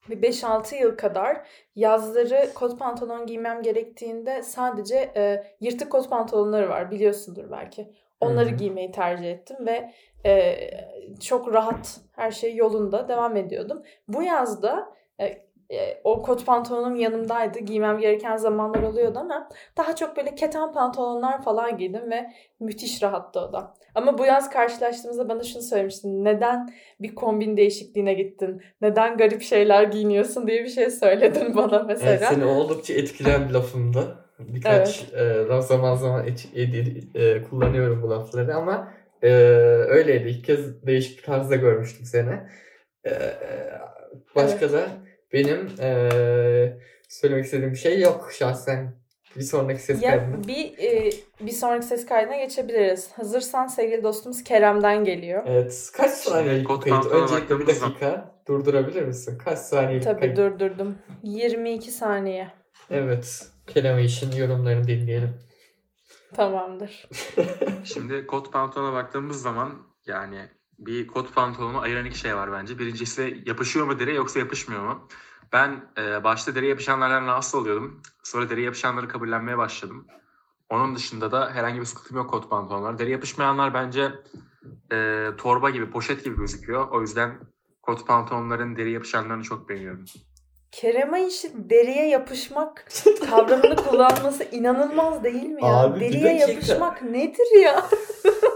bir 0.10 0.22
5-6 0.22 0.76
yıl 0.76 0.98
kadar 0.98 1.48
yazları 1.76 2.50
kot 2.56 2.80
pantolon 2.80 3.26
giymem 3.26 3.62
gerektiğinde 3.62 4.44
sadece 4.44 5.12
e, 5.16 5.44
yırtık 5.62 5.92
kot 5.92 6.10
pantolonları 6.10 6.70
var 6.70 6.92
biliyorsundur 6.92 7.52
belki. 7.52 7.94
Onları 8.20 8.50
Hı 8.50 8.54
hı. 8.54 8.56
giymeyi 8.56 8.92
tercih 8.92 9.32
ettim 9.32 9.58
ve 9.66 9.92
e, 10.26 10.56
çok 11.22 11.54
rahat 11.54 12.00
her 12.12 12.32
şey 12.32 12.56
yolunda 12.56 13.08
devam 13.08 13.38
ediyordum. 13.38 13.84
Bu 14.08 14.24
yazda 14.24 14.94
e, 15.20 15.53
o 16.04 16.22
kot 16.22 16.46
pantolonum 16.46 16.96
yanımdaydı. 16.96 17.60
Giymem 17.60 18.00
gereken 18.00 18.38
zamanlar 18.38 18.84
oluyordu 18.84 19.20
ama 19.20 19.50
daha 19.78 19.96
çok 19.96 20.18
böyle 20.18 20.36
keten 20.36 20.72
pantolonlar 20.74 21.44
falan 21.44 21.78
giydim 21.78 22.12
ve 22.12 22.34
müthiş 22.60 23.04
rahattı 23.04 23.40
o 23.40 23.54
da. 23.54 23.74
Ama 23.96 24.18
bu 24.18 24.26
yaz 24.26 24.50
karşılaştığımızda 24.50 25.30
bana 25.30 25.44
şunu 25.44 25.62
söylemiştin. 25.62 26.26
Neden 26.26 26.74
bir 27.00 27.16
kombin 27.16 27.58
değişikliğine 27.58 28.14
gittin? 28.14 28.62
Neden 28.82 29.18
garip 29.18 29.42
şeyler 29.42 29.84
giyiniyorsun 29.84 30.48
diye 30.48 30.64
bir 30.64 30.70
şey 30.70 30.90
söyledin 30.90 31.56
bana 31.56 31.84
mesela. 31.84 32.10
Evet, 32.12 32.24
seni 32.30 32.46
oldukça 32.46 32.94
etkileyen 32.94 33.50
bir 33.50 33.54
lafımdı. 33.54 34.18
Birkaç 34.40 35.14
e, 35.14 35.62
zaman 35.62 35.96
zaman 35.96 36.28
et- 36.28 36.50
ed- 36.56 37.18
e, 37.18 37.44
kullanıyorum 37.44 38.02
bu 38.04 38.10
lafları 38.10 38.56
ama 38.56 38.94
e, 39.22 39.30
öyleydi. 39.88 40.30
İlk 40.30 40.46
kez 40.46 40.86
değişik 40.86 41.18
bir 41.18 41.24
tarzda 41.24 41.56
görmüştük 41.56 42.08
seni. 42.08 42.40
E, 43.04 43.10
e, 43.10 43.70
başka 44.36 44.72
da 44.72 44.88
benim 45.34 45.70
e, 45.80 46.78
söylemek 47.10 47.46
istediğim 47.46 47.72
bir 47.72 47.78
şey 47.78 48.00
yok 48.02 48.32
şahsen. 48.38 49.04
Bir 49.36 49.42
sonraki 49.42 49.82
ses 49.82 50.04
Ya 50.04 50.10
kaydına. 50.20 50.48
bir 50.48 50.78
e, 50.78 51.12
bir 51.42 51.52
sonraki 51.52 51.86
ses 51.86 52.06
kaydına 52.06 52.38
geçebiliriz. 52.38 53.12
Hazırsan 53.12 53.68
sevgili 53.68 54.04
dostumuz 54.04 54.44
Kerem'den 54.44 55.04
geliyor. 55.04 55.44
Evet. 55.48 55.90
Kaç 55.98 56.12
saniyelik 56.12 56.70
bir 56.70 56.82
kayıt? 56.92 57.06
Öncelikle 57.06 57.60
bir 57.60 57.68
dakika 57.68 58.36
durdurabilir 58.48 59.04
misin? 59.04 59.38
Kaç 59.46 59.60
saniyelik 59.60 60.04
Tabii 60.04 60.20
kayıt? 60.20 60.38
durdurdum. 60.38 60.98
22 61.24 61.92
saniye. 61.92 62.48
Evet. 62.90 63.48
Kelime 63.68 64.04
için 64.04 64.32
yorumlarını 64.32 64.88
dinleyelim. 64.88 65.30
Tamamdır. 66.36 67.08
Şimdi 67.84 68.28
kot 68.28 68.54
pantolona 68.54 68.94
baktığımız 68.94 69.42
zaman 69.42 69.72
yani 70.08 70.38
bir 70.86 71.08
kot 71.08 71.36
pantolonu 71.36 71.80
ayıran 71.80 72.06
iki 72.06 72.20
şey 72.20 72.36
var 72.36 72.52
bence. 72.52 72.80
Birincisi 72.80 73.44
yapışıyor 73.46 73.86
mu 73.86 74.00
deri 74.00 74.16
yoksa 74.16 74.40
yapışmıyor 74.40 74.84
mu? 74.84 75.08
Ben 75.54 75.86
e, 75.98 76.24
başta 76.24 76.56
deri 76.56 76.68
yapışanlardan 76.68 77.28
rahatsız 77.28 77.56
oluyordum. 77.56 78.02
Sonra 78.24 78.50
deri 78.50 78.62
yapışanları 78.62 79.08
kabullenmeye 79.08 79.58
başladım. 79.58 80.08
Onun 80.70 80.96
dışında 80.96 81.32
da 81.32 81.52
herhangi 81.54 81.80
bir 81.80 81.86
sıkıntım 81.86 82.18
yok 82.18 82.30
kot 82.30 82.50
pantolonlar. 82.50 83.00
Deri 83.00 83.12
yapışmayanlar 83.12 83.74
bence 83.74 84.12
e, 84.92 85.28
torba 85.38 85.70
gibi, 85.70 85.90
poşet 85.90 86.24
gibi 86.24 86.38
gözüküyor. 86.38 86.88
O 86.92 87.02
yüzden 87.02 87.40
kot 87.82 88.08
pantolonların 88.08 88.76
deri 88.76 88.92
yapışanlarını 88.92 89.44
çok 89.44 89.70
beğeniyorum. 89.70 90.06
Kerema 90.72 91.18
işi 91.20 91.70
deriye 91.70 92.08
yapışmak 92.08 92.88
kavramını 93.30 93.76
kullanması 93.76 94.44
inanılmaz 94.44 95.24
değil 95.24 95.50
mi 95.50 95.64
ya? 95.64 95.78
Abi, 95.78 96.00
deriye 96.00 96.34
yapışmak 96.34 97.02
nedir 97.02 97.62
ya? 97.64 97.86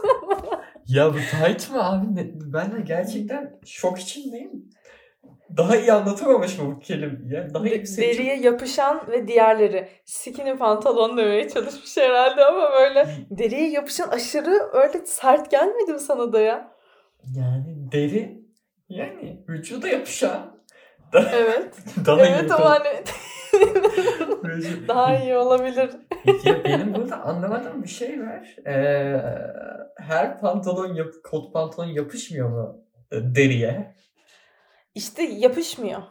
Ya 0.88 1.14
bu 1.14 1.18
tight 1.18 1.72
mı 1.72 1.90
abi? 1.90 2.16
Ne- 2.16 2.32
Ben 2.34 2.72
de 2.72 2.82
gerçekten 2.82 3.60
şok 3.66 4.00
içindeyim. 4.00 4.52
Daha 5.58 5.76
iyi 5.76 5.94
anlatamamış 5.94 6.58
mı 6.60 6.76
bu 6.76 6.80
kelime? 6.80 7.36
Ya 7.36 7.54
daha 7.54 7.64
De- 7.66 7.70
yüksek. 7.70 8.04
deriye 8.04 8.36
yapışan 8.40 9.02
ve 9.12 9.28
diğerleri. 9.28 9.88
Skinny 10.06 10.58
pantolon 10.58 11.18
demeye 11.18 11.50
çalışmış 11.50 11.98
herhalde 11.98 12.46
ama 12.46 12.70
böyle 12.72 13.08
deriye 13.30 13.70
yapışan 13.70 14.08
aşırı 14.10 14.70
öyle 14.74 15.06
sert 15.06 15.52
gelmedi 15.52 15.94
mi 15.94 16.00
sana 16.00 16.34
da 16.34 16.42
ya? 16.42 16.72
Yani 17.36 17.92
deri 17.92 18.42
yani 18.90 19.44
vücuda 19.50 19.88
yapışan 19.88 20.58
Evet. 21.34 21.76
evet 22.20 22.52
ama 22.52 22.70
hani 22.70 22.88
daha 24.88 25.18
iyi 25.18 25.36
olabilir. 25.36 25.90
ya 26.44 26.64
benim 26.64 26.96
burada 26.96 27.22
anlamadığım 27.22 27.84
bir 27.84 27.88
şey 27.88 28.22
var. 28.22 28.56
Ee, 28.68 29.22
her 29.98 30.40
pantolon 30.40 30.94
yap 30.94 31.08
kot 31.24 31.54
pantolon 31.54 31.88
yapışmıyor 31.88 32.50
mu 32.50 32.86
deriye? 33.12 33.96
İşte 34.96 35.24
yapışmıyor. 35.24 36.02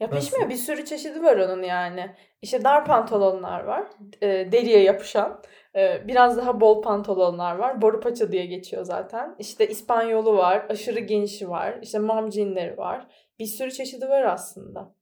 Yapışmıyor. 0.00 0.44
Nasıl? 0.44 0.50
Bir 0.50 0.62
sürü 0.62 0.84
çeşidi 0.84 1.22
var 1.22 1.36
onun 1.36 1.62
yani. 1.62 2.14
İşte 2.42 2.64
dar 2.64 2.84
pantolonlar 2.84 3.64
var. 3.64 3.86
e, 4.22 4.52
deriye 4.52 4.82
yapışan. 4.82 5.42
E, 5.76 6.08
biraz 6.08 6.36
daha 6.36 6.60
bol 6.60 6.82
pantolonlar 6.82 7.56
var. 7.56 7.82
Boru 7.82 8.00
paça 8.00 8.32
diye 8.32 8.46
geçiyor 8.46 8.84
zaten. 8.84 9.36
İşte 9.38 9.68
İspanyolu 9.68 10.36
var. 10.36 10.66
Aşırı 10.68 11.00
genişi 11.00 11.50
var. 11.50 11.78
İşte 11.82 11.98
mom 11.98 12.32
jeanleri 12.32 12.76
var. 12.78 13.06
Bir 13.38 13.46
sürü 13.46 13.72
çeşidi 13.72 14.08
var 14.08 14.22
aslında. 14.22 14.94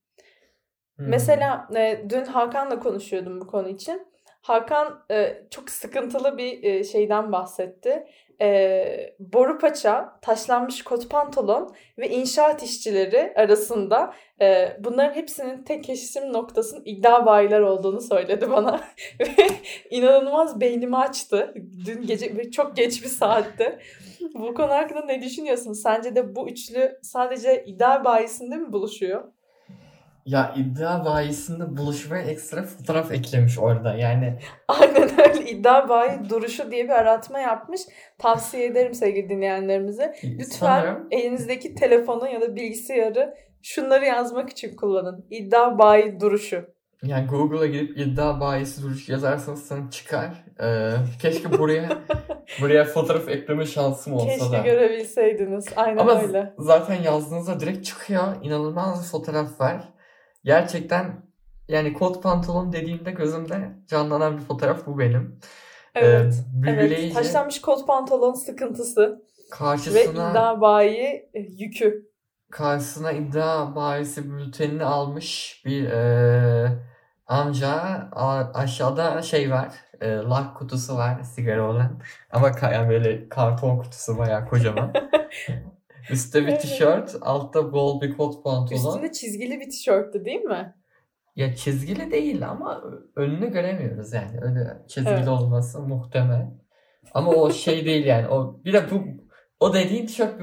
Mesela 0.97 1.67
e, 1.75 2.05
dün 2.09 2.25
Hakan'la 2.25 2.79
konuşuyordum 2.79 3.41
bu 3.41 3.47
konu 3.47 3.69
için. 3.69 4.13
Hakan 4.41 5.05
e, 5.11 5.43
çok 5.49 5.69
sıkıntılı 5.69 6.37
bir 6.37 6.63
e, 6.63 6.83
şeyden 6.83 7.31
bahsetti. 7.31 8.07
E, 8.41 9.15
boru 9.19 9.57
paça, 9.59 10.19
taşlanmış 10.21 10.83
kot 10.83 11.09
pantolon 11.09 11.75
ve 11.97 12.09
inşaat 12.09 12.63
işçileri 12.63 13.33
arasında 13.35 14.13
e, 14.41 14.77
bunların 14.79 15.13
hepsinin 15.13 15.63
tek 15.63 15.83
kesim 15.83 16.33
noktasının 16.33 16.81
iddia 16.85 17.25
bayiler 17.25 17.59
olduğunu 17.59 18.01
söyledi 18.01 18.51
bana. 18.51 18.81
ve 19.19 19.47
inanılmaz 19.89 20.61
beynimi 20.61 20.97
açtı. 20.97 21.53
Dün 21.85 22.01
gece 22.01 22.51
çok 22.51 22.75
geç 22.75 23.03
bir 23.03 23.09
saatte. 23.09 23.79
Bu 24.33 24.53
konu 24.53 24.71
hakkında 24.71 25.05
ne 25.05 25.21
düşünüyorsun? 25.21 25.73
Sence 25.73 26.15
de 26.15 26.35
bu 26.35 26.49
üçlü 26.49 26.99
sadece 27.01 27.65
iddia 27.65 28.05
bayisinde 28.05 28.55
mi 28.55 28.73
buluşuyor? 28.73 29.23
Ya 30.25 30.53
iddia 30.57 31.05
bayisinde 31.05 31.77
buluşmaya 31.77 32.23
ekstra 32.23 32.63
fotoğraf 32.63 33.11
eklemiş 33.11 33.59
orada. 33.59 33.93
Yani 33.93 34.39
Aynen 34.67 35.09
öyle 35.29 35.49
iddia 35.51 35.89
bayi 35.89 36.29
duruşu 36.29 36.71
diye 36.71 36.83
bir 36.83 36.89
aratma 36.89 37.39
yapmış. 37.39 37.81
Tavsiye 38.17 38.65
ederim 38.65 38.93
sevgili 38.93 39.29
dinleyenlerimize. 39.29 40.15
Lütfen 40.23 40.45
sanırım 40.57 41.07
elinizdeki 41.11 41.75
telefonu 41.75 42.27
ya 42.29 42.41
da 42.41 42.55
bilgisayarı 42.55 43.33
şunları 43.61 44.05
yazmak 44.05 44.49
için 44.49 44.75
kullanın. 44.75 45.25
İddia 45.29 45.79
bayi 45.79 46.19
duruşu. 46.19 46.65
yani 47.03 47.27
Google'a 47.27 47.65
girip 47.65 47.97
iddia 47.97 48.39
bayisi 48.39 48.83
duruş 48.83 49.09
yazarsanız 49.09 49.63
sana 49.65 49.89
çıkar. 49.89 50.43
Ee, 50.63 50.91
keşke 51.21 51.59
buraya 51.59 51.89
buraya 52.61 52.85
fotoğraf 52.85 53.29
ekleme 53.29 53.65
şansım 53.65 54.13
olsa 54.13 54.25
Keşke 54.27 54.51
da. 54.51 54.57
görebilseydiniz. 54.57 55.65
Aynen 55.75 55.97
Ama 55.97 56.21
öyle. 56.21 56.53
zaten 56.59 57.01
yazdığınızda 57.01 57.59
direkt 57.59 57.85
çıkıyor. 57.85 58.23
İnanılmaz 58.41 59.11
fotoğraf 59.11 59.61
var. 59.61 59.92
Gerçekten 60.43 61.21
yani 61.67 61.93
kot 61.93 62.23
pantolon 62.23 62.73
dediğimde 62.73 63.11
gözümde 63.11 63.71
canlanan 63.87 64.37
bir 64.37 64.43
fotoğraf 64.43 64.85
bu 64.87 64.99
benim. 64.99 65.39
Evet. 65.95 66.33
Ee, 66.65 66.69
Evet. 66.71 66.79
büyüleyici. 66.79 67.13
Taşlanmış 67.15 67.61
kot 67.61 67.87
pantolon 67.87 68.33
sıkıntısı 68.33 69.01
ve 69.01 69.49
karşısına 69.51 70.29
iddia 70.29 70.61
bayi 70.61 71.29
e, 71.33 71.39
yükü. 71.39 72.09
karşısına 72.51 73.11
iddia 73.11 73.75
bayisi 73.75 74.31
bültenini 74.31 74.83
almış 74.85 75.61
bir 75.65 75.89
e, 75.91 76.71
amca 77.27 77.71
A- 78.11 78.51
aşağıda 78.53 79.21
şey 79.21 79.51
var 79.51 79.69
e, 80.01 80.09
lak 80.11 80.57
kutusu 80.57 80.95
var 80.97 81.23
sigara 81.23 81.69
olan 81.69 81.99
ama 82.31 82.51
yani 82.61 82.89
böyle 82.89 83.29
karton 83.29 83.77
kutusu 83.77 84.17
bayağı 84.17 84.49
kocaman. 84.49 84.93
Üstte 86.11 86.41
bir 86.41 86.47
Evet. 86.47 86.61
tişört, 86.61 87.15
altta 87.21 87.73
bol 87.73 88.01
bir 88.01 88.17
kot 88.17 88.43
pantolon. 88.43 88.89
Üstünde 88.89 89.11
çizgili 89.11 89.59
bir 89.59 89.69
tişörttü 89.69 90.25
değil 90.25 90.41
mi? 90.41 90.75
Ya 91.35 91.55
çizgili 91.55 92.11
değil 92.11 92.49
ama 92.49 92.83
önünü 93.15 93.51
göremiyoruz 93.51 94.13
yani. 94.13 94.39
Öyle 94.41 94.77
çizgili 94.87 95.13
Evet. 95.13 95.27
olması 95.27 95.79
muhtemel. 95.79 96.51
Ama 97.13 97.31
o 97.31 97.51
şey 97.51 97.85
değil 97.85 98.05
yani. 98.05 98.27
O 98.27 98.61
bir 98.65 98.73
de 98.73 98.91
bu 98.91 99.03
o 99.59 99.73
dediğin 99.73 100.05
tişört 100.05 100.39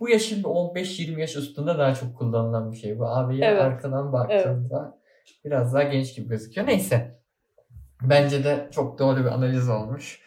bu, 0.00 0.08
yaşın 0.08 0.42
15-20 0.42 1.20
yaş 1.20 1.36
üstünde 1.36 1.78
daha 1.78 1.94
çok 1.94 2.16
kullanılan 2.18 2.72
bir 2.72 2.76
şey. 2.76 2.98
Bu 2.98 3.06
abiye 3.06 3.44
Evet. 3.46 3.60
arkadan 3.62 4.12
baktığımda 4.12 4.98
biraz 5.44 5.74
daha 5.74 5.82
genç 5.82 6.16
gibi 6.16 6.28
gözüküyor. 6.28 6.66
Neyse. 6.66 7.18
Bence 8.02 8.44
de 8.44 8.68
çok 8.72 8.98
doğru 8.98 9.20
bir 9.20 9.30
analiz 9.34 9.68
olmuş. 9.68 10.20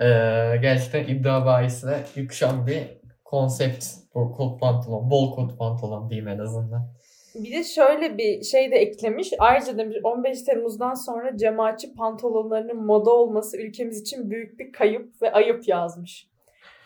Ee, 0.00 0.58
gerçekten 0.62 1.04
iddia 1.04 1.46
bahisine 1.46 1.98
yakışan 2.16 2.66
bir 2.66 2.97
konsept 3.30 3.84
bu 4.14 4.32
kot 4.32 4.60
pantolon. 4.60 5.10
Bol 5.10 5.34
kot 5.34 5.58
pantolon 5.58 6.10
diyeyim 6.10 6.28
en 6.28 6.38
azından. 6.38 6.92
Bir 7.34 7.52
de 7.52 7.64
şöyle 7.64 8.18
bir 8.18 8.42
şey 8.42 8.72
de 8.72 8.76
eklemiş. 8.76 9.32
Ayrıca 9.38 9.78
demiş 9.78 9.96
15 10.04 10.42
Temmuz'dan 10.42 10.94
sonra 10.94 11.36
cemaatçi 11.36 11.94
pantolonlarının 11.94 12.84
moda 12.86 13.10
olması 13.10 13.56
ülkemiz 13.56 14.00
için 14.00 14.30
büyük 14.30 14.58
bir 14.58 14.72
kayıp 14.72 15.22
ve 15.22 15.32
ayıp 15.32 15.68
yazmış. 15.68 16.28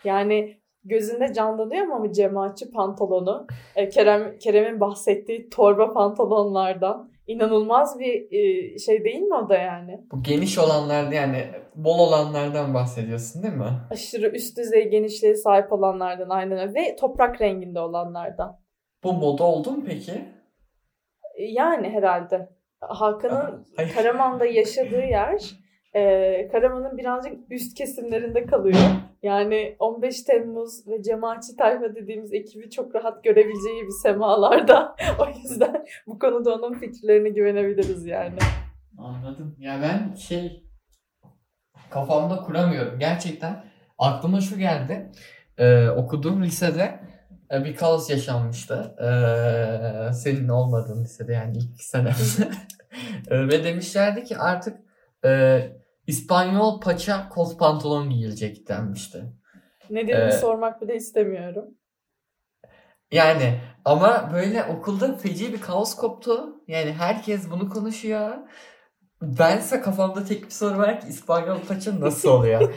Yani 0.03 0.57
gözünde 0.83 1.33
canlanıyor 1.33 1.85
mu 1.85 2.11
cemaatçi 2.11 2.71
pantolonu? 2.71 3.47
E, 3.75 3.89
Kerem 3.89 4.37
Kerem'in 4.37 4.79
bahsettiği 4.79 5.49
torba 5.49 5.93
pantolonlardan 5.93 7.12
inanılmaz 7.27 7.99
bir 7.99 8.31
e, 8.31 8.77
şey 8.79 9.03
değil 9.03 9.21
mi 9.21 9.35
o 9.35 9.49
da 9.49 9.57
yani? 9.57 10.01
Bu 10.11 10.23
geniş 10.23 10.57
olanlar 10.57 11.11
yani 11.11 11.45
bol 11.75 11.99
olanlardan 11.99 12.73
bahsediyorsun 12.73 13.43
değil 13.43 13.53
mi? 13.53 13.69
Aşırı 13.91 14.27
üst 14.29 14.57
düzey 14.57 14.89
genişliğe 14.89 15.35
sahip 15.35 15.73
olanlardan 15.73 16.29
aynen 16.29 16.59
öyle. 16.59 16.73
Ve 16.73 16.95
toprak 16.95 17.41
renginde 17.41 17.79
olanlardan. 17.79 18.59
Bu 19.03 19.13
moda 19.13 19.43
oldu 19.43 19.71
mu 19.71 19.83
peki? 19.87 20.11
E, 21.35 21.43
Yani 21.43 21.89
herhalde. 21.89 22.49
Hakan'ın. 22.81 23.67
Karaman'da 23.93 24.45
yaşadığı 24.45 25.01
yer 25.05 25.62
e, 25.95 26.47
Karaman'ın 26.51 26.97
birazcık 26.97 27.33
üst 27.49 27.77
kesimlerinde 27.77 28.45
kalıyor. 28.45 28.79
Yani 29.23 29.75
15 29.79 30.21
Temmuz 30.23 30.87
ve 30.87 31.03
cemaatçi 31.03 31.55
tayfa 31.55 31.95
dediğimiz 31.95 32.33
ekibi 32.33 32.69
çok 32.69 32.95
rahat 32.95 33.23
görebileceği 33.23 33.83
bir 33.83 34.01
semalarda. 34.03 34.95
o 35.19 35.27
yüzden 35.27 35.85
bu 36.07 36.19
konuda 36.19 36.55
onun 36.55 36.73
fikirlerine 36.73 37.29
güvenebiliriz 37.29 38.05
yani. 38.05 38.37
Anladım. 38.97 39.55
Ya 39.59 39.79
ben 39.81 40.15
şey 40.15 40.63
kafamda 41.89 42.35
kuramıyorum. 42.35 42.99
Gerçekten 42.99 43.63
aklıma 43.97 44.41
şu 44.41 44.57
geldi. 44.57 45.11
Ee, 45.57 45.89
okuduğum 45.89 46.43
lisede 46.43 46.99
e, 47.51 47.63
bir 47.63 47.75
kaos 47.75 48.09
yaşanmıştı. 48.09 48.95
Ee, 48.99 50.13
senin 50.13 50.49
olmadığın 50.49 51.03
lisede 51.03 51.33
yani 51.33 51.57
ilk 51.57 51.81
senemde. 51.81 52.51
Ee, 53.31 53.47
Ve 53.47 53.63
demişlerdi 53.63 54.23
ki 54.23 54.37
artık 54.37 54.77
e, 55.25 55.61
İspanyol 56.07 56.81
paça 56.81 57.29
kot 57.29 57.59
pantolon 57.59 58.09
giyilecek 58.09 58.67
denmişti. 58.69 59.23
Nedenini 59.89 60.27
Ee, 60.33 60.37
sormak 60.37 60.81
bile 60.81 60.95
istemiyorum. 60.95 61.65
Yani 63.11 63.59
ama 63.85 64.29
böyle 64.33 64.63
okulda 64.63 65.17
feci 65.17 65.53
bir 65.53 65.61
kaos 65.61 65.95
koptu. 65.95 66.61
Yani 66.67 66.93
herkes 66.93 67.51
bunu 67.51 67.69
konuşuyor. 67.69 68.31
Bense 69.21 69.81
kafamda 69.81 70.23
tek 70.25 70.43
bir 70.45 70.49
soru 70.49 70.77
var 70.77 71.01
ki 71.01 71.07
İspanyol 71.07 71.59
paça 71.59 71.99
nasıl 71.99 72.29
oluyor? 72.29 72.73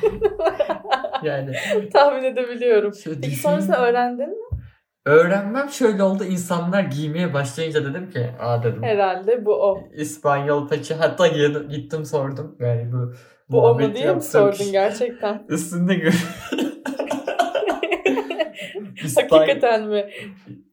yani 1.23 1.53
Tahmin 1.93 2.25
edebiliyorum. 2.25 2.95
şöyle 2.95 3.21
Peki 3.21 3.31
düşün- 3.33 3.43
sonrasında 3.43 3.87
öğrendin 3.89 4.29
mi? 4.29 4.45
Öğrenmem 5.07 5.69
şöyle 5.71 6.03
oldu. 6.03 6.25
İnsanlar 6.25 6.81
giymeye 6.83 7.35
başlayınca 7.35 7.85
dedim 7.85 8.11
ki 8.11 8.31
aa 8.40 8.62
dedim. 8.62 8.83
Herhalde 8.83 9.45
bu 9.45 9.55
o. 9.55 9.81
İspanyol 9.95 10.69
paça 10.69 11.01
hatta 11.01 11.27
gittim, 11.71 12.05
sordum. 12.05 12.57
Yani 12.61 12.92
bu 12.92 13.12
Bu 13.49 13.61
o 13.66 13.75
mu 13.81 13.95
diye 13.95 14.14
mi 14.14 14.23
sordun 14.23 14.73
gerçekten? 14.73 15.42
Üstünde 15.49 15.95
gör. 15.95 16.25
İspany- 19.05 19.31
Hakikaten 19.31 19.88
mi? 19.88 20.11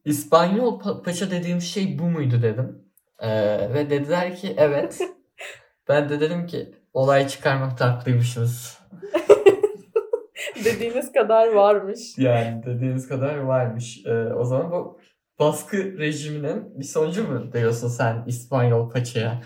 İspanyol 0.04 0.80
pa- 0.80 1.02
paça 1.02 1.30
dediğim 1.30 1.60
şey 1.60 1.98
bu 1.98 2.02
muydu 2.02 2.42
dedim. 2.42 2.78
Ee, 3.18 3.74
ve 3.74 3.90
dediler 3.90 4.36
ki 4.36 4.54
evet. 4.58 4.98
ben 5.88 6.08
de 6.08 6.20
dedim 6.20 6.46
ki 6.46 6.74
olay 6.92 7.28
çıkarmakta 7.28 7.92
haklıymışız. 7.94 8.78
Dediğiniz 10.64 11.12
kadar 11.12 11.52
varmış. 11.52 12.18
Yani 12.18 12.62
dediğiniz 12.66 13.08
kadar 13.08 13.38
varmış. 13.38 14.06
Ee, 14.06 14.32
o 14.34 14.44
zaman 14.44 14.70
bu 14.70 14.98
baskı 15.38 15.98
rejiminin 15.98 16.78
bir 16.80 16.84
sonucu 16.84 17.28
mu 17.28 17.52
diyorsun 17.52 17.88
sen 17.88 18.24
İspanyol 18.26 18.90
paçaya? 18.90 19.40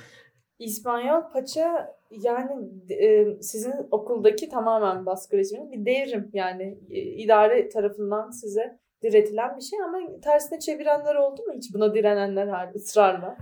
İspanyol 0.58 1.22
paça 1.32 1.94
yani 2.10 2.50
e, 2.90 3.26
sizin 3.42 3.74
okuldaki 3.90 4.48
tamamen 4.48 5.06
baskı 5.06 5.36
rejiminin 5.36 5.72
bir 5.72 5.86
devrim 5.86 6.30
yani 6.32 6.78
e, 6.90 7.00
idare 7.00 7.68
tarafından 7.68 8.30
size 8.30 8.78
diretilen 9.02 9.56
bir 9.56 9.62
şey 9.62 9.78
ama 9.82 9.98
tersine 10.24 10.58
çevirenler 10.58 11.14
oldu 11.14 11.42
mu 11.42 11.52
hiç 11.56 11.74
buna 11.74 11.94
direnenler 11.94 12.48
hali 12.48 12.74
ısrarla? 12.74 13.36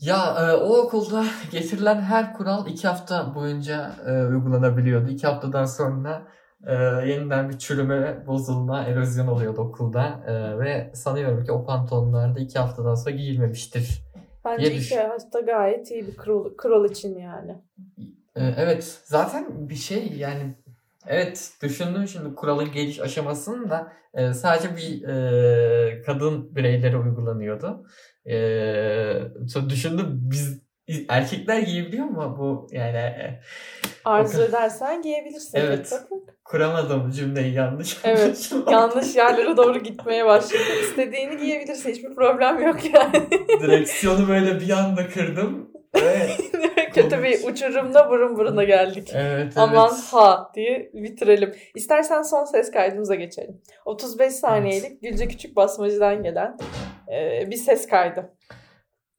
Ya 0.00 0.36
e, 0.40 0.52
o 0.54 0.76
okulda 0.76 1.24
getirilen 1.52 2.00
her 2.00 2.34
kural 2.34 2.66
iki 2.66 2.88
hafta 2.88 3.34
boyunca 3.34 3.90
e, 4.06 4.26
uygulanabiliyordu. 4.26 5.08
İki 5.08 5.26
haftadan 5.26 5.64
sonra 5.64 6.22
e, 6.66 6.74
yeniden 7.06 7.48
bir 7.48 7.58
çürüme, 7.58 8.26
bozulma, 8.26 8.82
erozyon 8.82 9.26
oluyordu 9.26 9.60
okulda. 9.60 10.24
E, 10.26 10.58
ve 10.58 10.90
sanıyorum 10.94 11.44
ki 11.44 11.52
o 11.52 11.64
pantolonlar 11.64 12.36
da 12.36 12.40
iki 12.40 12.58
haftadan 12.58 12.94
sonra 12.94 13.14
giyilmemiştir. 13.16 14.02
Bence 14.44 14.74
iki 14.74 14.98
hafta 14.98 15.40
gayet 15.40 15.90
iyi 15.90 16.06
bir 16.06 16.16
kural, 16.16 16.56
kural 16.56 16.84
için 16.90 17.18
yani. 17.18 17.56
E, 18.36 18.54
evet 18.56 19.00
zaten 19.04 19.68
bir 19.68 19.74
şey 19.74 20.12
yani 20.16 20.54
evet 21.06 21.52
düşündüm 21.62 22.08
şimdi 22.08 22.34
kuralın 22.34 22.72
geliş 22.72 23.00
aşamasını 23.00 23.70
da 23.70 23.92
e, 24.14 24.32
sadece 24.32 24.76
bir 24.76 25.08
e, 25.08 26.02
kadın 26.02 26.56
bireylere 26.56 26.96
uygulanıyordu. 26.96 27.86
E, 28.26 28.34
düşündüm 29.68 30.06
biz 30.10 30.67
erkekler 31.08 31.58
giyebiliyor 31.58 32.04
mu 32.04 32.36
bu 32.38 32.66
yani 32.72 32.96
e, 32.96 33.40
Arzu 34.04 34.42
edersen 34.42 35.02
giyebilirsin. 35.02 35.58
Evet. 35.58 35.92
Bak. 35.92 36.34
kuramadım 36.44 37.10
cümleyi 37.10 37.54
yanlış. 37.54 37.96
Evet. 38.04 38.52
Yanlış 38.70 39.16
yerlere 39.16 39.56
doğru 39.56 39.78
gitmeye 39.78 40.26
başladı. 40.26 40.62
İstediğini 40.82 41.36
giyebilirsin. 41.36 41.90
Hiçbir 41.90 42.14
problem 42.14 42.62
yok 42.62 42.94
yani. 42.94 43.30
Direksiyonu 43.60 44.28
böyle 44.28 44.60
bir 44.60 44.70
anda 44.70 45.08
kırdım. 45.08 45.70
Ve 45.94 46.28
Kötü 46.94 47.22
bir 47.22 47.44
uçurumda 47.44 48.10
burun 48.10 48.38
buruna 48.38 48.64
geldik. 48.64 49.10
Evet 49.14 49.38
evet. 49.38 49.52
Aman 49.56 49.90
ha 50.10 50.50
diye 50.54 50.90
bitirelim. 50.94 51.54
İstersen 51.74 52.22
son 52.22 52.44
ses 52.44 52.70
kaydımıza 52.70 53.14
geçelim. 53.14 53.60
35 53.84 54.32
saniyelik 54.32 55.02
Gülce 55.02 55.28
Küçük 55.28 55.56
Basmacı'dan 55.56 56.22
gelen 56.22 56.56
e, 57.12 57.50
bir 57.50 57.56
ses 57.56 57.86
kaydı. 57.86 58.32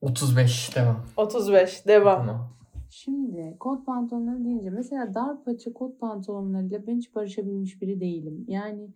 35 0.00 0.76
devam. 0.76 0.96
35 1.16 1.86
devam. 1.86 2.26
Tamam. 2.26 2.50
Şimdi 2.90 3.56
kot 3.60 3.86
pantolonları 3.86 4.44
deyince 4.44 4.70
mesela 4.70 5.14
dar 5.14 5.44
paça 5.44 5.72
kot 5.72 6.00
pantolonlarıyla 6.00 6.86
ben 6.86 6.96
hiç 6.96 7.14
barışabilmiş 7.14 7.82
biri 7.82 8.00
değilim. 8.00 8.44
Yani 8.48 8.88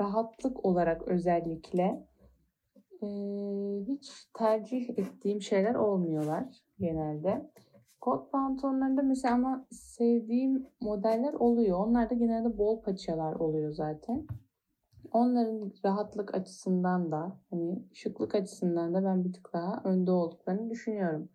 rahatlık 0.00 0.64
olarak 0.64 1.02
özellikle 1.08 2.06
eee, 3.02 3.84
hiç 3.88 4.10
tercih 4.38 4.90
ettiğim 4.98 5.40
şeyler 5.42 5.74
olmuyorlar 5.74 6.44
genelde. 6.78 7.50
Kot 8.00 8.32
pantolonlarında 8.32 9.02
mesela 9.02 9.34
ama 9.34 9.66
sevdiğim 9.70 10.66
modeller 10.80 11.32
oluyor. 11.32 11.78
Onlar 11.86 12.10
da 12.10 12.14
genelde 12.14 12.58
bol 12.58 12.82
paçalar 12.82 13.34
oluyor 13.34 13.72
zaten. 13.72 14.26
Onların 15.12 15.72
rahatlık 15.84 16.34
açısından 16.34 17.12
da 17.12 17.40
hani 17.50 17.82
şıklık 17.94 18.34
açısından 18.34 18.94
da 18.94 19.04
ben 19.04 19.24
bir 19.24 19.32
tık 19.32 19.52
daha 19.52 19.82
önde 19.84 20.10
olduklarını 20.10 20.70
düşünüyorum. 20.70 21.28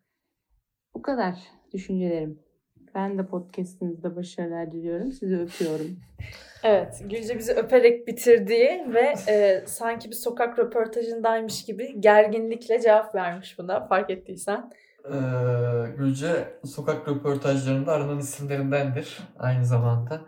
Bu 0.93 1.01
kadar 1.01 1.35
düşüncelerim. 1.73 2.39
Ben 2.95 3.17
de 3.17 3.25
podcastinizde 3.25 4.15
başarılar 4.15 4.71
diliyorum. 4.71 5.11
Sizi 5.11 5.39
öpüyorum. 5.39 5.99
Evet, 6.63 7.03
Gülce 7.09 7.37
bizi 7.37 7.53
öperek 7.53 8.07
bitirdiği 8.07 8.93
ve 8.93 9.13
e, 9.27 9.63
sanki 9.67 10.09
bir 10.09 10.15
sokak 10.15 10.59
röportajındaymış 10.59 11.65
gibi 11.65 12.01
gerginlikle 12.01 12.81
cevap 12.81 13.15
vermiş 13.15 13.59
buna 13.59 13.87
fark 13.87 14.09
ettiysen. 14.09 14.71
Ee, 15.05 15.11
Gülce 15.97 16.47
sokak 16.65 17.07
röportajlarında 17.07 17.91
aranan 17.91 18.19
isimlerindendir 18.19 19.17
aynı 19.39 19.65
zamanda. 19.65 20.21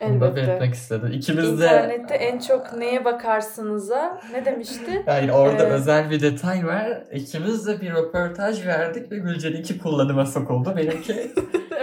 Bunu 0.00 0.08
Elbette. 0.14 0.36
belirtmek 0.36 0.74
istedi. 0.74 1.10
İkimiz 1.14 1.60
de 1.60 1.64
İnternette 1.64 2.14
en 2.14 2.38
çok 2.38 2.72
neye 2.72 3.04
bakarsınız'a 3.04 4.20
ne 4.32 4.44
demişti? 4.44 5.02
yani 5.06 5.32
orada 5.32 5.62
Evet. 5.62 5.72
özel 5.72 6.10
bir 6.10 6.20
detay 6.20 6.66
var. 6.66 7.02
İkimiz 7.12 7.66
de 7.66 7.80
bir 7.80 7.90
röportaj 7.92 8.66
verdik 8.66 9.12
ve 9.12 9.16
Gülce'ninki 9.18 9.78
kullanıma 9.78 10.26
sokuldu. 10.26 10.74
Benimki 10.76 11.32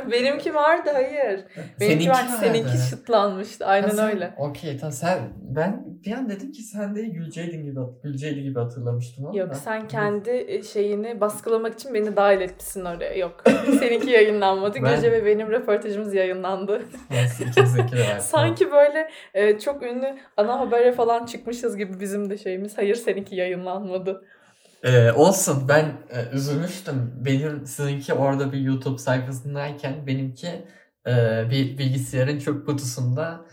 Benimki 0.12 0.56
vardı 0.56 0.90
hayır. 0.94 1.40
Benimki 1.80 1.86
Seninki 1.86 2.10
vardı, 2.10 2.32
seninki 2.40 2.78
şıtlanmıştı. 2.90 3.66
Aynen 3.66 3.88
Ha, 3.88 3.94
sen- 3.96 4.10
öyle. 4.10 4.34
Okey 4.38 4.78
tamam 4.78 4.92
sen 4.92 5.20
ben 5.56 5.84
bir 6.06 6.12
an 6.12 6.30
dedim 6.30 6.52
ki 6.52 6.62
sen 6.62 6.96
de 6.96 7.02
Gülce'ydin 7.02 7.66
gibi 7.66 7.80
Gülce'ydi 8.04 8.44
gibi 8.44 8.60
hatırlamıştım 8.60 9.26
ama. 9.26 9.38
Yok 9.38 9.56
sen 9.56 9.88
kendi 9.88 10.30
e, 10.30 10.64
şeyini 10.64 11.22
baskılamak 11.22 11.74
için 11.74 11.94
beni 11.94 12.16
dahil 12.16 12.42
etmişsin 12.42 12.86
oraya. 12.86 13.14
Yok. 13.18 13.44
Seninki 13.80 14.10
yayınlanmadı. 14.10 14.78
Ben- 14.84 14.96
Gülce 14.96 15.12
ve 15.12 15.26
benim 15.26 15.52
röportajımız 15.52 16.14
yayınlandı. 16.14 16.82
Sanki 18.20 18.72
böyle 18.72 19.10
e, 19.34 19.60
çok 19.60 19.84
ünlü 19.84 20.16
ana 20.38 20.60
habere 20.60 20.92
falan 20.92 21.26
çıkmışız 21.26 21.78
gibi 21.78 22.00
bizim 22.00 22.30
de 22.30 22.38
şeyimiz. 22.38 22.78
Hayır 22.78 22.96
seninki 22.96 23.36
yayınlanmadı. 23.36 24.26
Ee, 24.86 25.12
olsun 25.12 25.68
ben 25.70 25.86
e, 25.86 26.36
üzülmüştüm. 26.36 27.14
Benim 27.26 27.66
sizinki 27.66 28.14
orada 28.14 28.52
bir 28.52 28.60
YouTube 28.60 28.98
sayfasındayken 28.98 30.08
benimki 30.08 30.48
e, 31.08 31.44
bir 31.52 31.78
bilgisayarın 31.78 32.40
çöp 32.40 32.66
kutusunda 32.66 33.46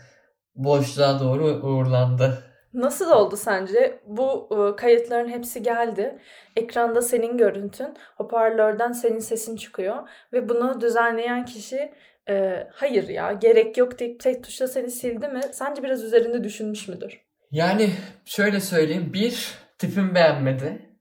boşluğa 0.55 1.19
doğru 1.19 1.45
uğurlandı. 1.45 2.43
Nasıl 2.73 3.11
oldu 3.11 3.37
sence? 3.37 3.99
Bu 4.07 4.49
e, 4.51 4.75
kayıtların 4.75 5.29
hepsi 5.29 5.63
geldi. 5.63 6.19
Ekranda 6.55 7.01
senin 7.01 7.37
görüntün, 7.37 7.87
hoparlörden 8.15 8.91
senin 8.91 9.19
sesin 9.19 9.55
çıkıyor 9.55 10.09
ve 10.33 10.49
bunu 10.49 10.81
düzenleyen 10.81 11.45
kişi 11.45 11.93
e, 12.29 12.67
hayır 12.73 13.07
ya 13.07 13.33
gerek 13.33 13.77
yok 13.77 13.99
deyip 13.99 14.19
tek 14.19 14.43
tuşla 14.43 14.67
seni 14.67 14.91
sildi 14.91 15.27
mi? 15.27 15.41
Sence 15.51 15.83
biraz 15.83 16.03
üzerinde 16.03 16.43
düşünmüş 16.43 16.87
müdür? 16.87 17.21
Yani 17.51 17.89
şöyle 18.25 18.59
söyleyeyim. 18.59 19.11
Bir, 19.13 19.53
tipim 19.77 20.15
beğenmedi. 20.15 20.92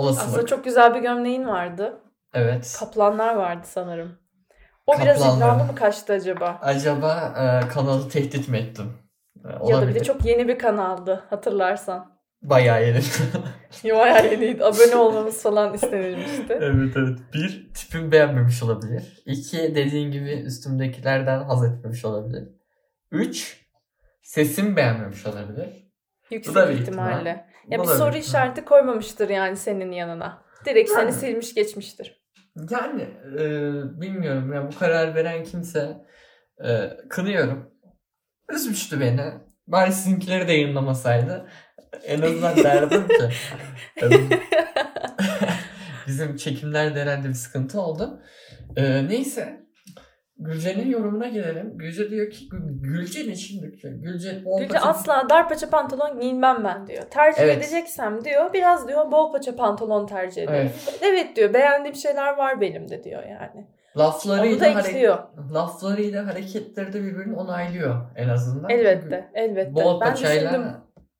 Olasılık. 0.00 0.28
Aslında 0.28 0.46
çok 0.46 0.64
güzel 0.64 0.94
bir 0.94 1.00
gömleğin 1.00 1.46
vardı. 1.46 2.00
Evet. 2.34 2.76
Kaplanlar 2.78 3.34
vardı 3.34 3.66
sanırım. 3.66 4.18
O 4.86 5.00
biraz 5.00 5.18
Kaplanlar. 5.18 5.36
iddialı 5.36 5.64
mı 5.64 5.74
kaçtı 5.74 6.12
acaba? 6.12 6.58
Acaba 6.62 7.34
e, 7.36 7.68
kanalı 7.68 8.08
tehdit 8.08 8.48
mi 8.48 8.58
ettim? 8.58 8.92
E, 9.44 9.68
Ya 9.70 9.80
da 9.82 9.88
bir 9.88 9.94
de 9.94 10.02
çok 10.02 10.24
yeni 10.24 10.48
bir 10.48 10.58
kanaldı 10.58 11.24
hatırlarsan. 11.30 12.20
Bayağı 12.42 12.86
yeni. 12.86 13.00
Bayağı 13.84 14.32
yeniydi. 14.32 14.64
Abone 14.64 14.96
olmamız 14.96 15.42
falan 15.42 15.74
istenilmişti. 15.74 16.46
evet 16.60 16.96
evet. 16.96 17.18
Bir, 17.34 17.70
tipim 17.74 18.12
beğenmemiş 18.12 18.62
olabilir. 18.62 19.22
İki, 19.26 19.74
dediğin 19.74 20.12
gibi 20.12 20.30
üstümdekilerden 20.30 21.42
haz 21.42 21.64
etmemiş 21.64 22.04
olabilir. 22.04 22.48
Üç, 23.10 23.66
sesim 24.22 24.76
beğenmemiş 24.76 25.26
olabilir. 25.26 25.68
Yüksek 26.30 26.54
Bu 26.54 26.58
da 26.58 26.68
bir 26.68 26.74
ihtimal. 26.74 27.36
Ya 27.70 27.82
bir 27.82 27.88
soru 27.88 28.16
işareti 28.16 28.64
koymamıştır 28.64 29.28
yani 29.28 29.56
senin 29.56 29.92
yanına. 29.92 30.42
Direkt 30.66 30.90
Yani. 30.90 31.12
seni 31.12 31.20
silmiş 31.20 31.54
geçmiştir. 31.54 32.20
Yani 32.70 33.02
e, 33.38 33.44
bilmiyorum 34.00 34.52
ya 34.52 34.68
bu 34.72 34.78
karar 34.78 35.14
veren 35.14 35.44
kimse 35.44 35.96
e, 36.64 36.90
kınıyorum. 37.08 37.70
Üzmüştü 38.50 39.00
beni. 39.00 39.32
Bari 39.66 39.92
sizinkileri 39.92 40.48
de 40.48 40.52
yayınlamasaydı. 40.52 41.48
En 42.04 42.22
azından 42.22 42.56
derdim 42.56 43.08
ki. 43.08 43.28
Bizim 46.06 46.36
çekimlerde 46.36 47.02
herhalde 47.02 47.28
bir 47.28 47.34
sıkıntı 47.34 47.80
oldu. 47.80 48.22
E, 48.76 49.08
neyse. 49.08 49.60
Gülce'nin 50.40 50.90
yorumuna 50.90 51.28
gelelim. 51.28 51.78
Gülce 51.78 52.10
diyor 52.10 52.30
ki 52.30 52.48
Gülce 52.82 53.30
ne 53.30 53.34
şimdi? 53.34 53.76
Gülce, 53.82 54.44
bol 54.44 54.60
Gülce 54.60 54.74
paça- 54.74 54.88
asla 54.88 55.26
dar 55.30 55.48
paça 55.48 55.70
pantolon 55.70 56.20
giymem 56.20 56.64
ben 56.64 56.86
diyor. 56.86 57.02
Tercih 57.02 57.42
Evet. 57.42 57.58
edeceksem 57.58 58.24
diyor 58.24 58.52
biraz 58.52 58.88
diyor 58.88 59.10
bol 59.12 59.32
paça 59.32 59.56
pantolon 59.56 60.06
tercih 60.06 60.42
ederim. 60.42 60.58
Evet. 60.60 60.98
Evet. 61.02 61.36
diyor 61.36 61.54
beğendiğim 61.54 61.94
şeyler 61.96 62.36
var 62.36 62.60
benim 62.60 62.88
de 62.90 63.04
diyor 63.04 63.22
yani. 63.22 63.66
Laflarıyla, 63.96 64.74
hareket, 64.74 65.18
laflarıyla 65.52 66.26
hareketleri 66.26 66.92
de 66.92 67.02
birbirini 67.04 67.36
onaylıyor 67.36 67.96
en 68.16 68.28
azından. 68.28 68.70
Elbette 68.70 69.30
elbette. 69.34 69.74
Bol 69.74 70.00
ben 70.00 70.16
düşündüm. 70.16 70.64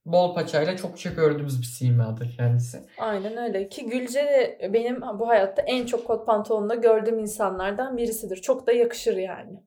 Bol 0.06 0.34
paçayla 0.34 0.76
çokça 0.76 1.10
gördüğümüz 1.10 1.60
bir 1.60 1.66
simadır 1.66 2.34
kendisi. 2.36 2.80
Aynen 2.98 3.36
öyle 3.36 3.68
ki 3.68 3.86
Gülce 3.86 4.20
de 4.20 4.70
benim 4.72 5.00
bu 5.00 5.28
hayatta 5.28 5.62
en 5.62 5.86
çok 5.86 6.06
kot 6.06 6.26
pantolonla 6.26 6.74
gördüğüm 6.74 7.18
insanlardan 7.18 7.96
birisidir. 7.96 8.36
Çok 8.36 8.66
da 8.66 8.72
yakışır 8.72 9.16
yani. 9.16 9.62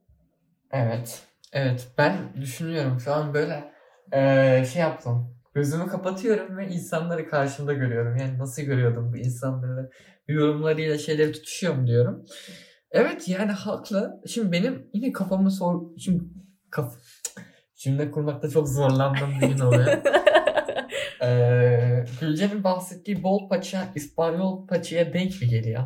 Evet. 0.71 1.21
Evet. 1.53 1.87
Ben 1.97 2.15
düşünüyorum 2.41 2.99
şu 2.99 3.13
an 3.13 3.33
böyle 3.33 3.73
eee, 4.13 4.65
şey 4.73 4.81
yaptım. 4.81 5.33
Gözümü 5.53 5.87
kapatıyorum 5.87 6.57
ve 6.57 6.67
insanları 6.67 7.29
karşımda 7.29 7.73
görüyorum. 7.73 8.17
Yani 8.17 8.37
nasıl 8.37 8.61
görüyordum 8.61 9.13
bu 9.13 9.17
insanları? 9.17 9.89
Yorumlarıyla 10.27 10.97
şeyleri 10.97 11.31
tutuşuyor 11.31 11.73
mu 11.73 11.87
diyorum. 11.87 12.25
Evet 12.91 13.29
yani 13.29 13.51
haklı. 13.51 14.21
Şimdi 14.27 14.51
benim 14.51 14.89
yine 14.93 15.11
kafamı 15.11 15.51
sor... 15.51 15.81
Şimdi 15.97 16.23
kaf... 16.69 16.93
Cümle 17.75 18.11
kurmakta 18.11 18.49
çok 18.49 18.69
zorlandığım 18.69 19.29
bir 19.41 19.47
gün 19.47 19.59
oluyor. 19.59 19.97
Eee 21.23 22.05
Gülce'nin 22.21 22.63
bahsettiği 22.63 23.23
bol 23.23 23.49
paça 23.49 23.83
İspanyol 23.95 24.67
paçaya 24.67 25.13
denk 25.13 25.41
mi 25.41 25.47
geliyor? 25.47 25.83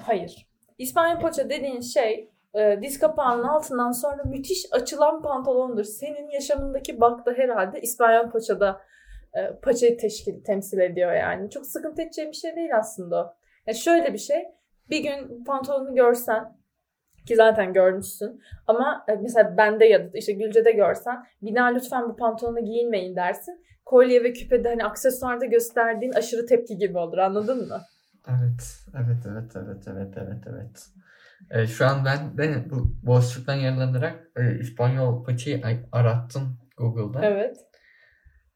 Hayır. 0.00 0.46
İspanyol 0.78 1.20
paça 1.20 1.50
dediğin 1.50 1.80
şey 1.80 2.30
e, 2.54 2.78
diz 2.82 2.98
kapağının 2.98 3.42
altından 3.42 3.92
sonra 3.92 4.22
müthiş 4.24 4.66
açılan 4.72 5.22
pantolondur. 5.22 5.84
Senin 5.84 6.30
yaşamındaki 6.30 7.00
bak 7.00 7.26
da 7.26 7.32
herhalde 7.32 7.80
İspanyol 7.80 8.30
paçada 8.30 8.80
e, 9.34 9.60
paçayı 9.62 9.98
teşkil 9.98 10.44
temsil 10.44 10.78
ediyor 10.78 11.12
yani. 11.12 11.50
Çok 11.50 11.66
sıkıntı 11.66 12.02
edeceğim 12.02 12.30
bir 12.30 12.36
şey 12.36 12.56
değil 12.56 12.76
aslında 12.76 13.24
o. 13.24 13.34
Ya 13.66 13.74
şöyle 13.74 14.12
bir 14.12 14.18
şey. 14.18 14.44
Bir 14.90 14.98
gün 14.98 15.44
pantolonu 15.44 15.94
görsen 15.94 16.59
ki 17.26 17.36
zaten 17.36 17.72
görmüşsün 17.72 18.40
ama 18.66 19.04
e, 19.08 19.12
mesela 19.12 19.56
bende 19.56 19.84
ya 19.84 20.12
da 20.12 20.18
işte 20.18 20.32
Gülce'de 20.32 20.72
görsen 20.72 21.24
bina 21.42 21.66
lütfen 21.66 22.08
bu 22.08 22.16
pantolonu 22.16 22.64
giyinmeyin 22.64 23.16
dersin. 23.16 23.64
Kolye 23.84 24.24
ve 24.24 24.32
küpede 24.32 24.68
hani 24.68 24.84
aksesuarda 24.84 25.44
gösterdiğin 25.44 26.12
aşırı 26.12 26.46
tepki 26.46 26.78
gibi 26.78 26.98
olur 26.98 27.18
anladın 27.18 27.68
mı? 27.68 27.80
Evet, 28.28 28.86
evet, 28.94 29.26
evet, 29.26 29.52
evet, 29.56 29.88
evet, 29.88 30.14
evet, 30.16 30.44
evet. 30.46 30.86
Ee, 31.50 31.66
şu 31.66 31.86
an 31.86 32.04
ben 32.04 32.38
de 32.38 32.70
bu 32.70 32.92
boşluktan 33.02 33.54
yararlanarak 33.54 34.30
e, 34.36 34.58
İspanyol 34.58 35.24
paçayı 35.24 35.60
ay- 35.64 35.86
arattım 35.92 36.58
Google'da. 36.76 37.26
Evet. 37.26 37.56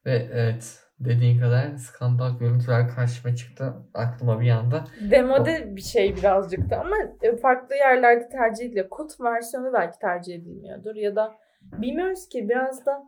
Ve 0.06 0.28
evet 0.32 0.83
dediğin 1.04 1.40
kadar 1.40 1.76
skandal 1.76 2.38
görüntüler 2.38 2.88
karşıma 2.88 3.36
çıktı 3.36 3.74
aklıma 3.94 4.40
bir 4.40 4.50
anda. 4.50 4.84
Demode 5.10 5.76
bir 5.76 5.80
şey 5.80 6.16
birazcık 6.16 6.70
da 6.70 6.80
ama 6.80 6.96
e, 7.22 7.36
farklı 7.36 7.76
yerlerde 7.76 8.28
tercih 8.28 8.64
ediliyor. 8.66 8.88
Kot 8.88 9.20
versiyonu 9.20 9.72
belki 9.72 9.98
tercih 9.98 10.34
edilmiyordur 10.34 10.94
ya 10.94 11.16
da 11.16 11.34
bilmiyoruz 11.62 12.28
ki 12.28 12.48
biraz 12.48 12.86
da 12.86 13.02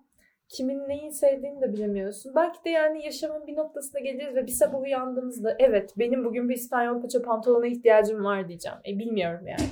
kimin 0.49 0.88
neyi 0.88 1.12
sevdiğini 1.12 1.61
de 1.61 1.72
bilemiyorsun. 1.72 2.32
Belki 2.36 2.64
de 2.64 2.70
yani 2.70 3.05
yaşamın 3.05 3.47
bir 3.47 3.57
noktasına 3.57 4.01
geleceğiz 4.01 4.34
ve 4.36 4.47
bir 4.47 4.53
sabah 4.53 4.80
uyandığımızda 4.80 5.57
evet 5.59 5.92
benim 5.99 6.24
bugün 6.24 6.49
bir 6.49 6.55
İspanyol 6.55 7.03
paça 7.03 7.22
pantolona 7.22 7.66
ihtiyacım 7.66 8.24
var 8.24 8.49
diyeceğim. 8.49 8.78
E 8.88 8.99
bilmiyorum 8.99 9.47
yani. 9.47 9.68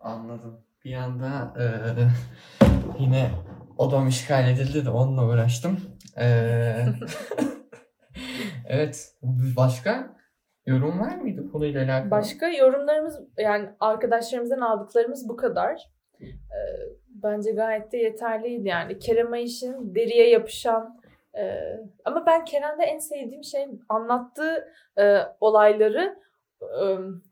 Anladım. 0.00 0.60
Bir 0.84 0.94
anda 0.94 1.54
eee, 1.58 2.06
yine 2.98 3.30
odam 3.78 4.08
işgal 4.08 4.48
edildi 4.48 4.84
de 4.84 4.90
onunla 4.90 5.26
uğraştım. 5.26 5.80
Eee, 6.18 6.86
evet. 8.68 9.14
Başka 9.56 10.16
yorum 10.66 11.00
var 11.00 11.16
mıydı 11.16 11.52
konuyla 11.52 11.84
alakalı? 11.84 12.10
Başka 12.10 12.48
yorumlarımız 12.48 13.20
yani 13.38 13.68
arkadaşlarımızdan 13.80 14.60
aldıklarımız 14.60 15.28
bu 15.28 15.36
kadar. 15.36 15.90
Ee, 16.20 16.28
bence 17.08 17.52
gayet 17.52 17.92
de 17.92 17.96
yeterliydi 17.96 18.68
yani. 18.68 18.98
Kerem 18.98 19.32
Ayış'ın 19.32 19.94
deriye 19.94 20.30
yapışan 20.30 20.98
e, 21.38 21.60
ama 22.04 22.26
ben 22.26 22.44
Kerem'de 22.44 22.84
en 22.84 22.98
sevdiğim 22.98 23.44
şey 23.44 23.66
anlattığı 23.88 24.68
e, 24.98 25.18
olayları 25.40 26.18
e, 26.62 26.82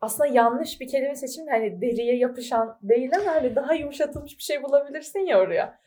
aslında 0.01 0.29
yanlış 0.29 0.81
bir 0.81 0.87
kelime 0.87 1.15
seçimi 1.15 1.51
hani 1.51 1.81
deriye 1.81 2.17
yapışan 2.17 2.79
değil 2.81 3.11
ama 3.15 3.35
hani 3.35 3.55
daha 3.55 3.73
yumuşatılmış 3.73 4.37
bir 4.37 4.43
şey 4.43 4.63
bulabilirsin 4.63 5.19
ya 5.19 5.39
oraya. 5.39 5.79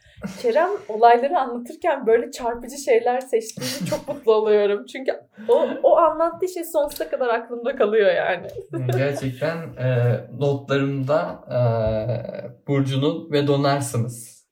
Kerem 0.43 0.69
olayları 0.89 1.39
anlatırken 1.39 2.07
böyle 2.07 2.31
çarpıcı 2.31 2.77
şeyler 2.79 3.21
seçtiğinde 3.21 3.91
çok 3.91 4.09
mutlu 4.09 4.35
oluyorum. 4.35 4.87
Çünkü 4.87 5.13
o, 5.49 5.69
o 5.83 5.97
anlattığı 5.97 6.49
şey 6.49 6.65
sonsuza 6.65 7.11
kadar 7.11 7.29
aklımda 7.29 7.77
kalıyor 7.77 8.15
yani. 8.15 8.47
Gerçekten 8.97 9.57
eee, 9.79 10.21
notlarımda 10.39 11.41
eee, 11.51 12.51
Burcu'nun 12.69 13.33
ve 13.33 13.47
donarsınız. 13.47 14.47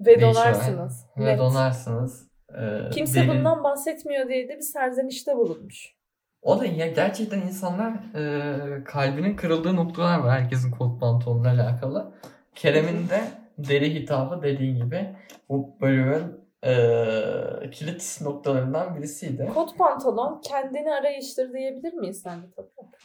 Ve 0.00 0.20
donarsınız. 0.20 1.06
Ve 1.16 1.24
Net. 1.24 1.38
donarsınız. 1.38 2.28
Eee, 2.54 2.90
Kimse 2.92 3.20
derin- 3.20 3.28
bundan 3.28 3.64
bahsetmiyor 3.64 4.28
diye 4.28 4.48
de 4.48 4.56
bir 4.56 4.60
serzenişte 4.62 5.36
bulunmuş. 5.36 5.94
O 6.42 6.60
da 6.60 6.66
ya 6.66 6.86
gerçekten 6.86 7.40
insanlar 7.40 7.92
eee, 8.14 8.84
kalbinin 8.84 9.36
kırıldığı 9.36 9.76
noktalar 9.76 10.18
var 10.18 10.30
herkesin 10.40 10.70
kot 10.70 11.00
pantolonla 11.00 11.48
alakalı. 11.48 12.12
Kerem'in 12.54 13.08
de 13.08 13.20
deri 13.68 13.94
hitabı 13.94 14.42
dediğin 14.42 14.76
gibi 14.84 15.16
bu 15.48 15.76
bölümün 15.80 16.22
eee, 16.64 17.70
kilit 17.72 18.18
noktalarından 18.22 18.96
birisiydi. 18.96 19.50
Kot 19.54 19.78
pantolon 19.78 20.40
kendini 20.40 20.92
arayıştır 20.94 21.52
diyebilir 21.52 21.92
miyiz 21.92 22.22
sen 22.22 22.42
de 22.42 22.46
Toprak? 22.50 23.00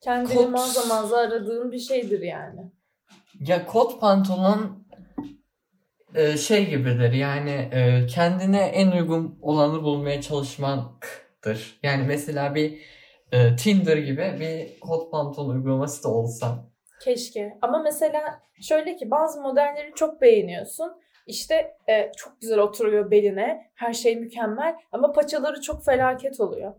Kendini 0.00 0.34
Kot- 0.38 0.50
mağaza 0.50 0.94
mağaza 0.94 1.16
aradığın 1.16 1.72
bir 1.72 1.78
şeydir 1.78 2.20
yani. 2.22 2.60
Ya 3.40 3.66
kot 3.66 4.00
pantolon 4.00 4.86
eee, 6.16 6.36
şey 6.36 6.70
gibidir 6.70 7.12
yani 7.12 7.50
eee, 7.72 8.06
kendine 8.06 8.60
en 8.60 8.90
uygun 8.90 9.38
olanı 9.42 9.82
bulmaya 9.82 10.20
çalışmaktır. 10.22 11.78
Yani 11.82 12.04
mesela 12.06 12.54
bir 12.54 12.78
eee, 13.32 13.56
Tinder 13.56 13.96
gibi 13.96 14.36
bir 14.40 14.80
kot 14.80 15.10
pantolon 15.12 15.54
uygulaması 15.54 16.04
da 16.04 16.08
olsa 16.08 16.68
Keşke. 17.06 17.58
Ama 17.62 17.78
mesela 17.78 18.40
şöyle 18.60 18.96
ki 18.96 19.10
bazı 19.10 19.40
modelleri 19.40 19.92
çok 19.94 20.20
beğeniyorsun. 20.20 20.92
İşte 21.26 21.76
e, 21.88 22.12
çok 22.16 22.40
güzel 22.40 22.58
oturuyor 22.58 23.10
beline. 23.10 23.70
Her 23.74 23.92
şey 23.92 24.16
mükemmel. 24.16 24.76
Ama 24.92 25.12
paçaları 25.12 25.60
çok 25.60 25.84
felaket 25.84 26.40
oluyor. 26.40 26.72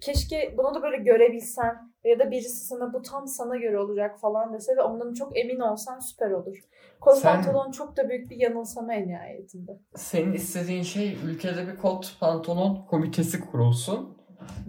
Keşke 0.00 0.54
bunu 0.58 0.74
da 0.74 0.82
böyle 0.82 0.96
görebilsen 0.96 1.92
ya 2.04 2.18
da 2.18 2.30
birisi 2.30 2.66
sana 2.66 2.92
bu 2.92 3.02
tam 3.02 3.26
sana 3.26 3.56
göre 3.56 3.78
olacak 3.78 4.20
falan 4.20 4.52
dese 4.52 4.76
ve 4.76 4.82
ondan 4.82 5.12
çok 5.12 5.38
emin 5.38 5.60
olsan 5.60 5.98
süper 5.98 6.30
olur. 6.30 6.56
Kot 7.00 7.18
Sen- 7.18 7.42
pantolon 7.42 7.70
çok 7.70 7.96
da 7.96 8.08
büyük 8.08 8.30
bir 8.30 8.36
yanılsama 8.36 8.94
en 8.94 9.08
nihayetinde. 9.08 9.78
Senin 9.96 10.32
istediğin 10.32 10.82
şey 10.82 11.18
ülkede 11.26 11.68
bir 11.68 11.76
kot 11.76 12.16
pantolon 12.20 12.86
komitesi 12.90 13.40
kurulsun 13.40 14.18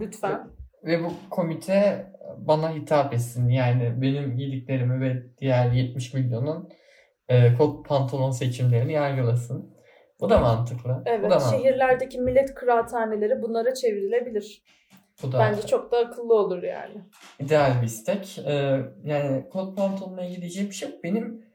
Lütfen. 0.00 0.55
Ve 0.84 1.04
bu 1.04 1.12
komite 1.30 2.06
bana 2.38 2.74
hitap 2.74 3.14
etsin. 3.14 3.48
Yani 3.48 4.02
benim 4.02 4.36
giydiklerimi 4.36 5.00
ve 5.00 5.22
diğer 5.38 5.72
70 5.72 6.14
milyonun 6.14 6.68
e, 7.28 7.54
kot 7.54 7.88
pantolon 7.88 8.30
seçimlerini 8.30 8.92
yargılasın. 8.92 9.76
Bu 10.20 10.30
da 10.30 10.38
mantıklı. 10.38 11.02
Evet, 11.06 11.20
bu 11.20 11.24
da 11.24 11.28
mantıklı. 11.28 11.58
şehirlerdeki 11.58 12.18
millet 12.18 12.54
kıraathaneleri 12.54 13.42
bunlara 13.42 13.74
çevrilebilir. 13.74 14.62
Bu 15.22 15.32
da 15.32 15.38
Bence 15.38 15.66
çok 15.66 15.92
da 15.92 15.98
akıllı 15.98 16.34
olur 16.34 16.62
yani. 16.62 16.94
ideal 17.40 17.82
bir 17.82 17.86
istek. 17.86 18.38
E, 18.38 18.80
yani 19.04 19.48
kot 19.50 19.76
pantolonla 19.76 20.24
ilgili 20.24 20.40
diyeceğim 20.40 20.70
bir 20.70 20.74
şey 20.74 20.88
yok. 20.88 21.04
Benim 21.04 21.45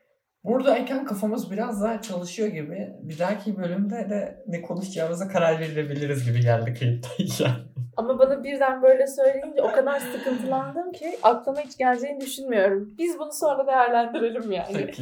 buradayken 0.44 1.06
kafamız 1.06 1.52
biraz 1.52 1.82
daha 1.84 2.02
çalışıyor 2.02 2.50
gibi. 2.50 2.89
Bir 3.02 3.20
dahaki 3.20 3.58
bölümde 3.58 3.96
de 4.10 4.44
ne 4.48 4.62
konuşacağımıza 4.62 5.28
karar 5.28 5.60
verebiliriz 5.60 6.26
gibi 6.26 6.42
geldi 6.42 6.74
kayıttayken. 6.80 7.52
Ama 7.98 8.20
bana 8.20 8.44
birden 8.44 8.82
böyle 8.82 9.08
söyleyince 9.08 9.62
o 9.62 9.72
kadar 9.72 10.00
sıkıntılandım 10.00 10.92
ki 10.92 11.18
aklıma 11.24 11.60
hiç 11.62 11.78
geleceğini 11.78 12.22
düşünmüyorum. 12.22 12.94
Biz 12.98 13.20
bunu 13.20 13.32
sonra 13.34 13.68
değerlendirelim 13.68 14.52
yani. 14.52 14.74
Peki. 14.74 15.02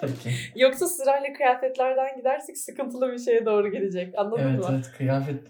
Peki. 0.00 0.30
Yoksa 0.60 0.86
sırayla 0.86 1.32
kıyafetlerden 1.32 2.16
gidersek 2.16 2.58
sıkıntılı 2.58 3.12
bir 3.12 3.18
şeye 3.18 3.46
doğru 3.46 3.68
gidecek. 3.72 4.14
Anladın 4.18 4.42
Evet 4.42 4.58
mı? 4.58 4.66
evet 4.74 4.90
kıyafet 4.98 5.40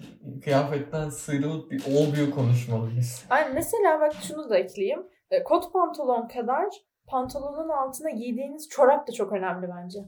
kıyafetten 0.45 1.09
sıyrılıp 1.09 1.71
bir 1.71 1.83
olmuyor 1.87 2.31
konuşmalıyız. 2.31 3.25
Ay 3.31 3.45
mesela 3.55 4.01
bak 4.01 4.13
şunu 4.29 4.51
da 4.51 4.59
ekleyeyim. 4.59 5.03
E, 5.31 5.43
Kot 5.43 5.73
pantolon 5.73 6.29
kadar 6.29 6.67
pantolonun 7.11 7.69
altına 7.69 8.11
giydiğiniz 8.11 8.69
çorap 8.69 9.09
da 9.09 9.13
çok 9.13 9.33
önemli 9.33 9.69
bence. 9.69 9.99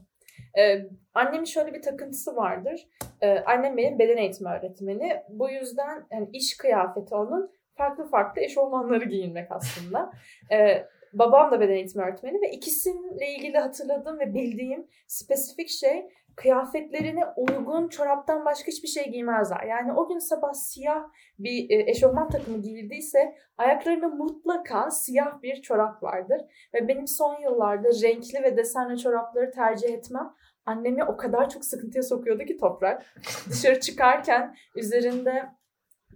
E, 0.57 0.89
annemin 1.13 1.45
şöyle 1.45 1.73
bir 1.73 1.81
takıntısı 1.81 2.35
vardır. 2.35 2.87
E, 3.21 3.39
annem 3.39 3.77
benim 3.77 3.99
beden 3.99 4.17
eğitimi 4.17 4.49
öğretmeni. 4.49 5.23
Bu 5.29 5.49
yüzden 5.49 6.05
yani 6.11 6.29
iş 6.33 6.57
kıyafeti 6.57 7.15
onun 7.15 7.51
farklı 7.77 8.09
farklı 8.09 8.41
eşofmanları 8.41 9.05
giyinmek 9.05 9.51
aslında. 9.51 10.11
E, 10.51 10.85
babam 11.13 11.51
da 11.51 11.59
beden 11.59 11.73
eğitimi 11.73 12.03
öğretmeni 12.03 12.41
ve 12.41 12.51
ikisiyle 12.51 13.27
ilgili 13.37 13.57
hatırladığım 13.57 14.19
ve 14.19 14.33
bildiğim 14.33 14.87
spesifik 15.07 15.69
şey 15.69 16.05
kıyafetlerine 16.35 17.25
uygun 17.37 17.87
çoraptan 17.87 18.45
başka 18.45 18.67
hiçbir 18.67 18.87
şey 18.87 19.11
giymezler. 19.11 19.63
Yani 19.63 19.93
o 19.93 20.07
gün 20.07 20.19
sabah 20.19 20.53
siyah 20.53 21.03
bir 21.39 21.69
e, 21.69 21.89
eşofman 21.91 22.29
takımı 22.29 22.61
giyildiyse 22.61 23.35
ayaklarında 23.57 24.07
mutlaka 24.07 24.91
siyah 24.91 25.41
bir 25.41 25.61
çorap 25.61 26.03
vardır. 26.03 26.41
Ve 26.73 26.87
benim 26.87 27.07
son 27.07 27.41
yıllarda 27.41 27.87
renkli 27.87 28.43
ve 28.43 28.57
desenli 28.57 28.97
çorapları 28.97 29.51
tercih 29.51 29.89
etmem 29.89 30.33
annemi 30.65 31.03
o 31.03 31.17
kadar 31.17 31.49
çok 31.49 31.65
sıkıntıya 31.65 32.03
sokuyordu 32.03 32.43
ki 32.43 32.57
toprak. 32.57 33.05
Dışarı 33.49 33.79
çıkarken 33.79 34.55
üzerinde 34.75 35.45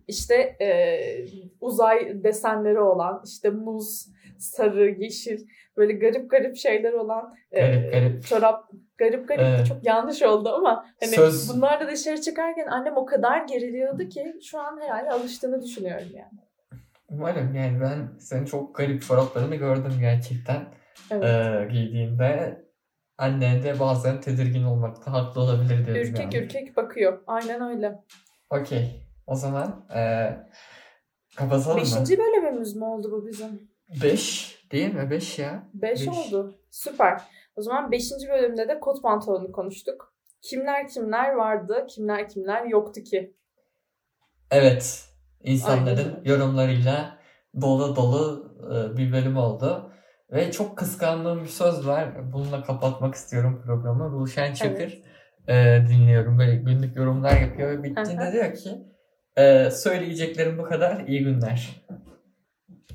işte 0.07 0.35
e, 0.61 0.69
uzay 1.61 2.23
desenleri 2.23 2.79
olan 2.79 3.21
işte 3.25 3.49
muz, 3.49 4.07
sarı, 4.37 4.89
yeşil 4.89 5.47
böyle 5.77 5.93
garip 5.93 6.31
garip 6.31 6.55
şeyler 6.55 6.93
olan 6.93 7.35
e, 7.51 7.61
Garip 7.61 7.91
garip. 7.91 8.23
çorap 8.23 8.71
garip 8.97 9.27
garip 9.27 9.41
Evet. 9.45 9.67
çok 9.67 9.85
yanlış 9.85 10.21
oldu 10.21 10.49
ama 10.49 10.85
hani 10.99 11.11
Söz- 11.11 11.49
bunlarla 11.49 11.91
dışarı 11.91 12.21
çıkarken 12.21 12.67
annem 12.67 12.97
o 12.97 13.05
kadar 13.05 13.47
geriliyordu 13.47 14.09
ki 14.09 14.35
şu 14.43 14.59
an 14.59 14.79
herhalde 14.81 15.11
alıştığını 15.11 15.61
düşünüyorum 15.61 16.07
yani. 16.13 16.39
Umarım 17.09 17.55
yani 17.55 17.81
ben 17.81 18.17
senin 18.19 18.45
çok 18.45 18.75
garip 18.75 19.01
çoraplarını 19.01 19.55
gördüm 19.55 19.93
gerçekten 19.99 20.65
Evet. 21.11 21.23
ee, 21.23 21.67
giydiğinde. 21.71 22.61
Annen 23.17 23.63
de 23.63 23.79
bazen 23.79 24.21
tedirgin 24.21 24.63
olmakta 24.63 25.13
haklı 25.13 25.41
olabilir 25.41 25.85
diyorum 25.85 26.03
ürkek 26.03 26.33
yani. 26.33 26.45
ürkek 26.45 26.77
bakıyor. 26.77 27.21
Aynen 27.27 27.61
öyle. 27.61 27.99
Okey. 28.49 29.01
O 29.27 29.35
zaman 29.35 29.85
ee, 29.95 30.29
kapatalım 31.35 31.77
mı? 31.77 31.81
Beşinci 31.81 32.17
bölümümüz 32.17 32.75
mü 32.75 32.83
oldu 32.85 33.11
bu 33.11 33.27
bizim? 33.27 33.69
5 34.03 34.57
değil 34.71 34.93
mi? 34.93 35.11
5 35.11 35.39
ya. 35.39 35.63
Beş, 35.73 35.99
Beş. 35.99 36.07
oldu. 36.07 36.59
Süper. 36.71 37.21
O 37.57 37.61
zaman 37.61 37.91
beşinci 37.91 38.29
bölümde 38.29 38.67
de 38.67 38.79
kot 38.79 39.03
pantolonu 39.03 39.51
konuştuk. 39.51 40.13
Kimler 40.41 40.87
kimler 40.87 41.33
vardı, 41.33 41.85
kimler 41.89 42.29
kimler 42.29 42.65
yoktu 42.65 43.01
ki. 43.01 43.33
Evet. 44.51 45.03
Aynen 45.43 45.53
insanların 45.55 46.15
öyle. 46.17 46.29
yorumlarıyla 46.29 47.17
dolu 47.61 47.95
dolu 47.95 48.53
e, 48.65 48.97
bir 48.97 49.11
bölüm 49.11 49.37
oldu. 49.37 49.91
Ve 50.31 50.51
çok 50.51 50.77
kıskandığım 50.77 51.43
bir 51.43 51.47
söz 51.49 51.87
var. 51.87 52.33
Bununla 52.33 52.63
kapatmak 52.63 53.15
istiyorum 53.15 53.61
programı. 53.65 54.11
Ruşen 54.11 54.53
Çakır 54.53 55.01
e, 55.47 55.79
dinliyorum. 55.89 56.39
Böyle 56.39 56.55
günlük 56.55 56.95
yorumlar 56.95 57.41
yapıyor 57.41 57.69
ve 57.69 57.83
bittiğinde 57.83 58.31
diyor 58.31 58.53
ki 58.53 58.69
e, 59.37 59.71
söyleyeceklerim 59.71 60.57
bu 60.57 60.63
kadar. 60.63 61.03
iyi 61.07 61.23
günler. 61.23 61.85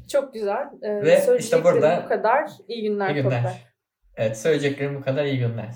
Çok 0.08 0.34
güzel. 0.34 0.66
Ee, 0.82 1.02
Ve 1.02 1.36
işte 1.38 1.64
burada- 1.64 2.02
bu 2.04 2.08
kadar. 2.08 2.50
İyi 2.68 2.82
günler, 2.82 3.14
İyi 3.14 3.22
günler. 3.22 3.42
Toprak. 3.42 3.71
Evet 4.16 4.38
söyleyeceklerim 4.38 4.94
bu 4.94 5.00
kadar. 5.00 5.24
İyi 5.24 5.38
günler. 5.38 5.74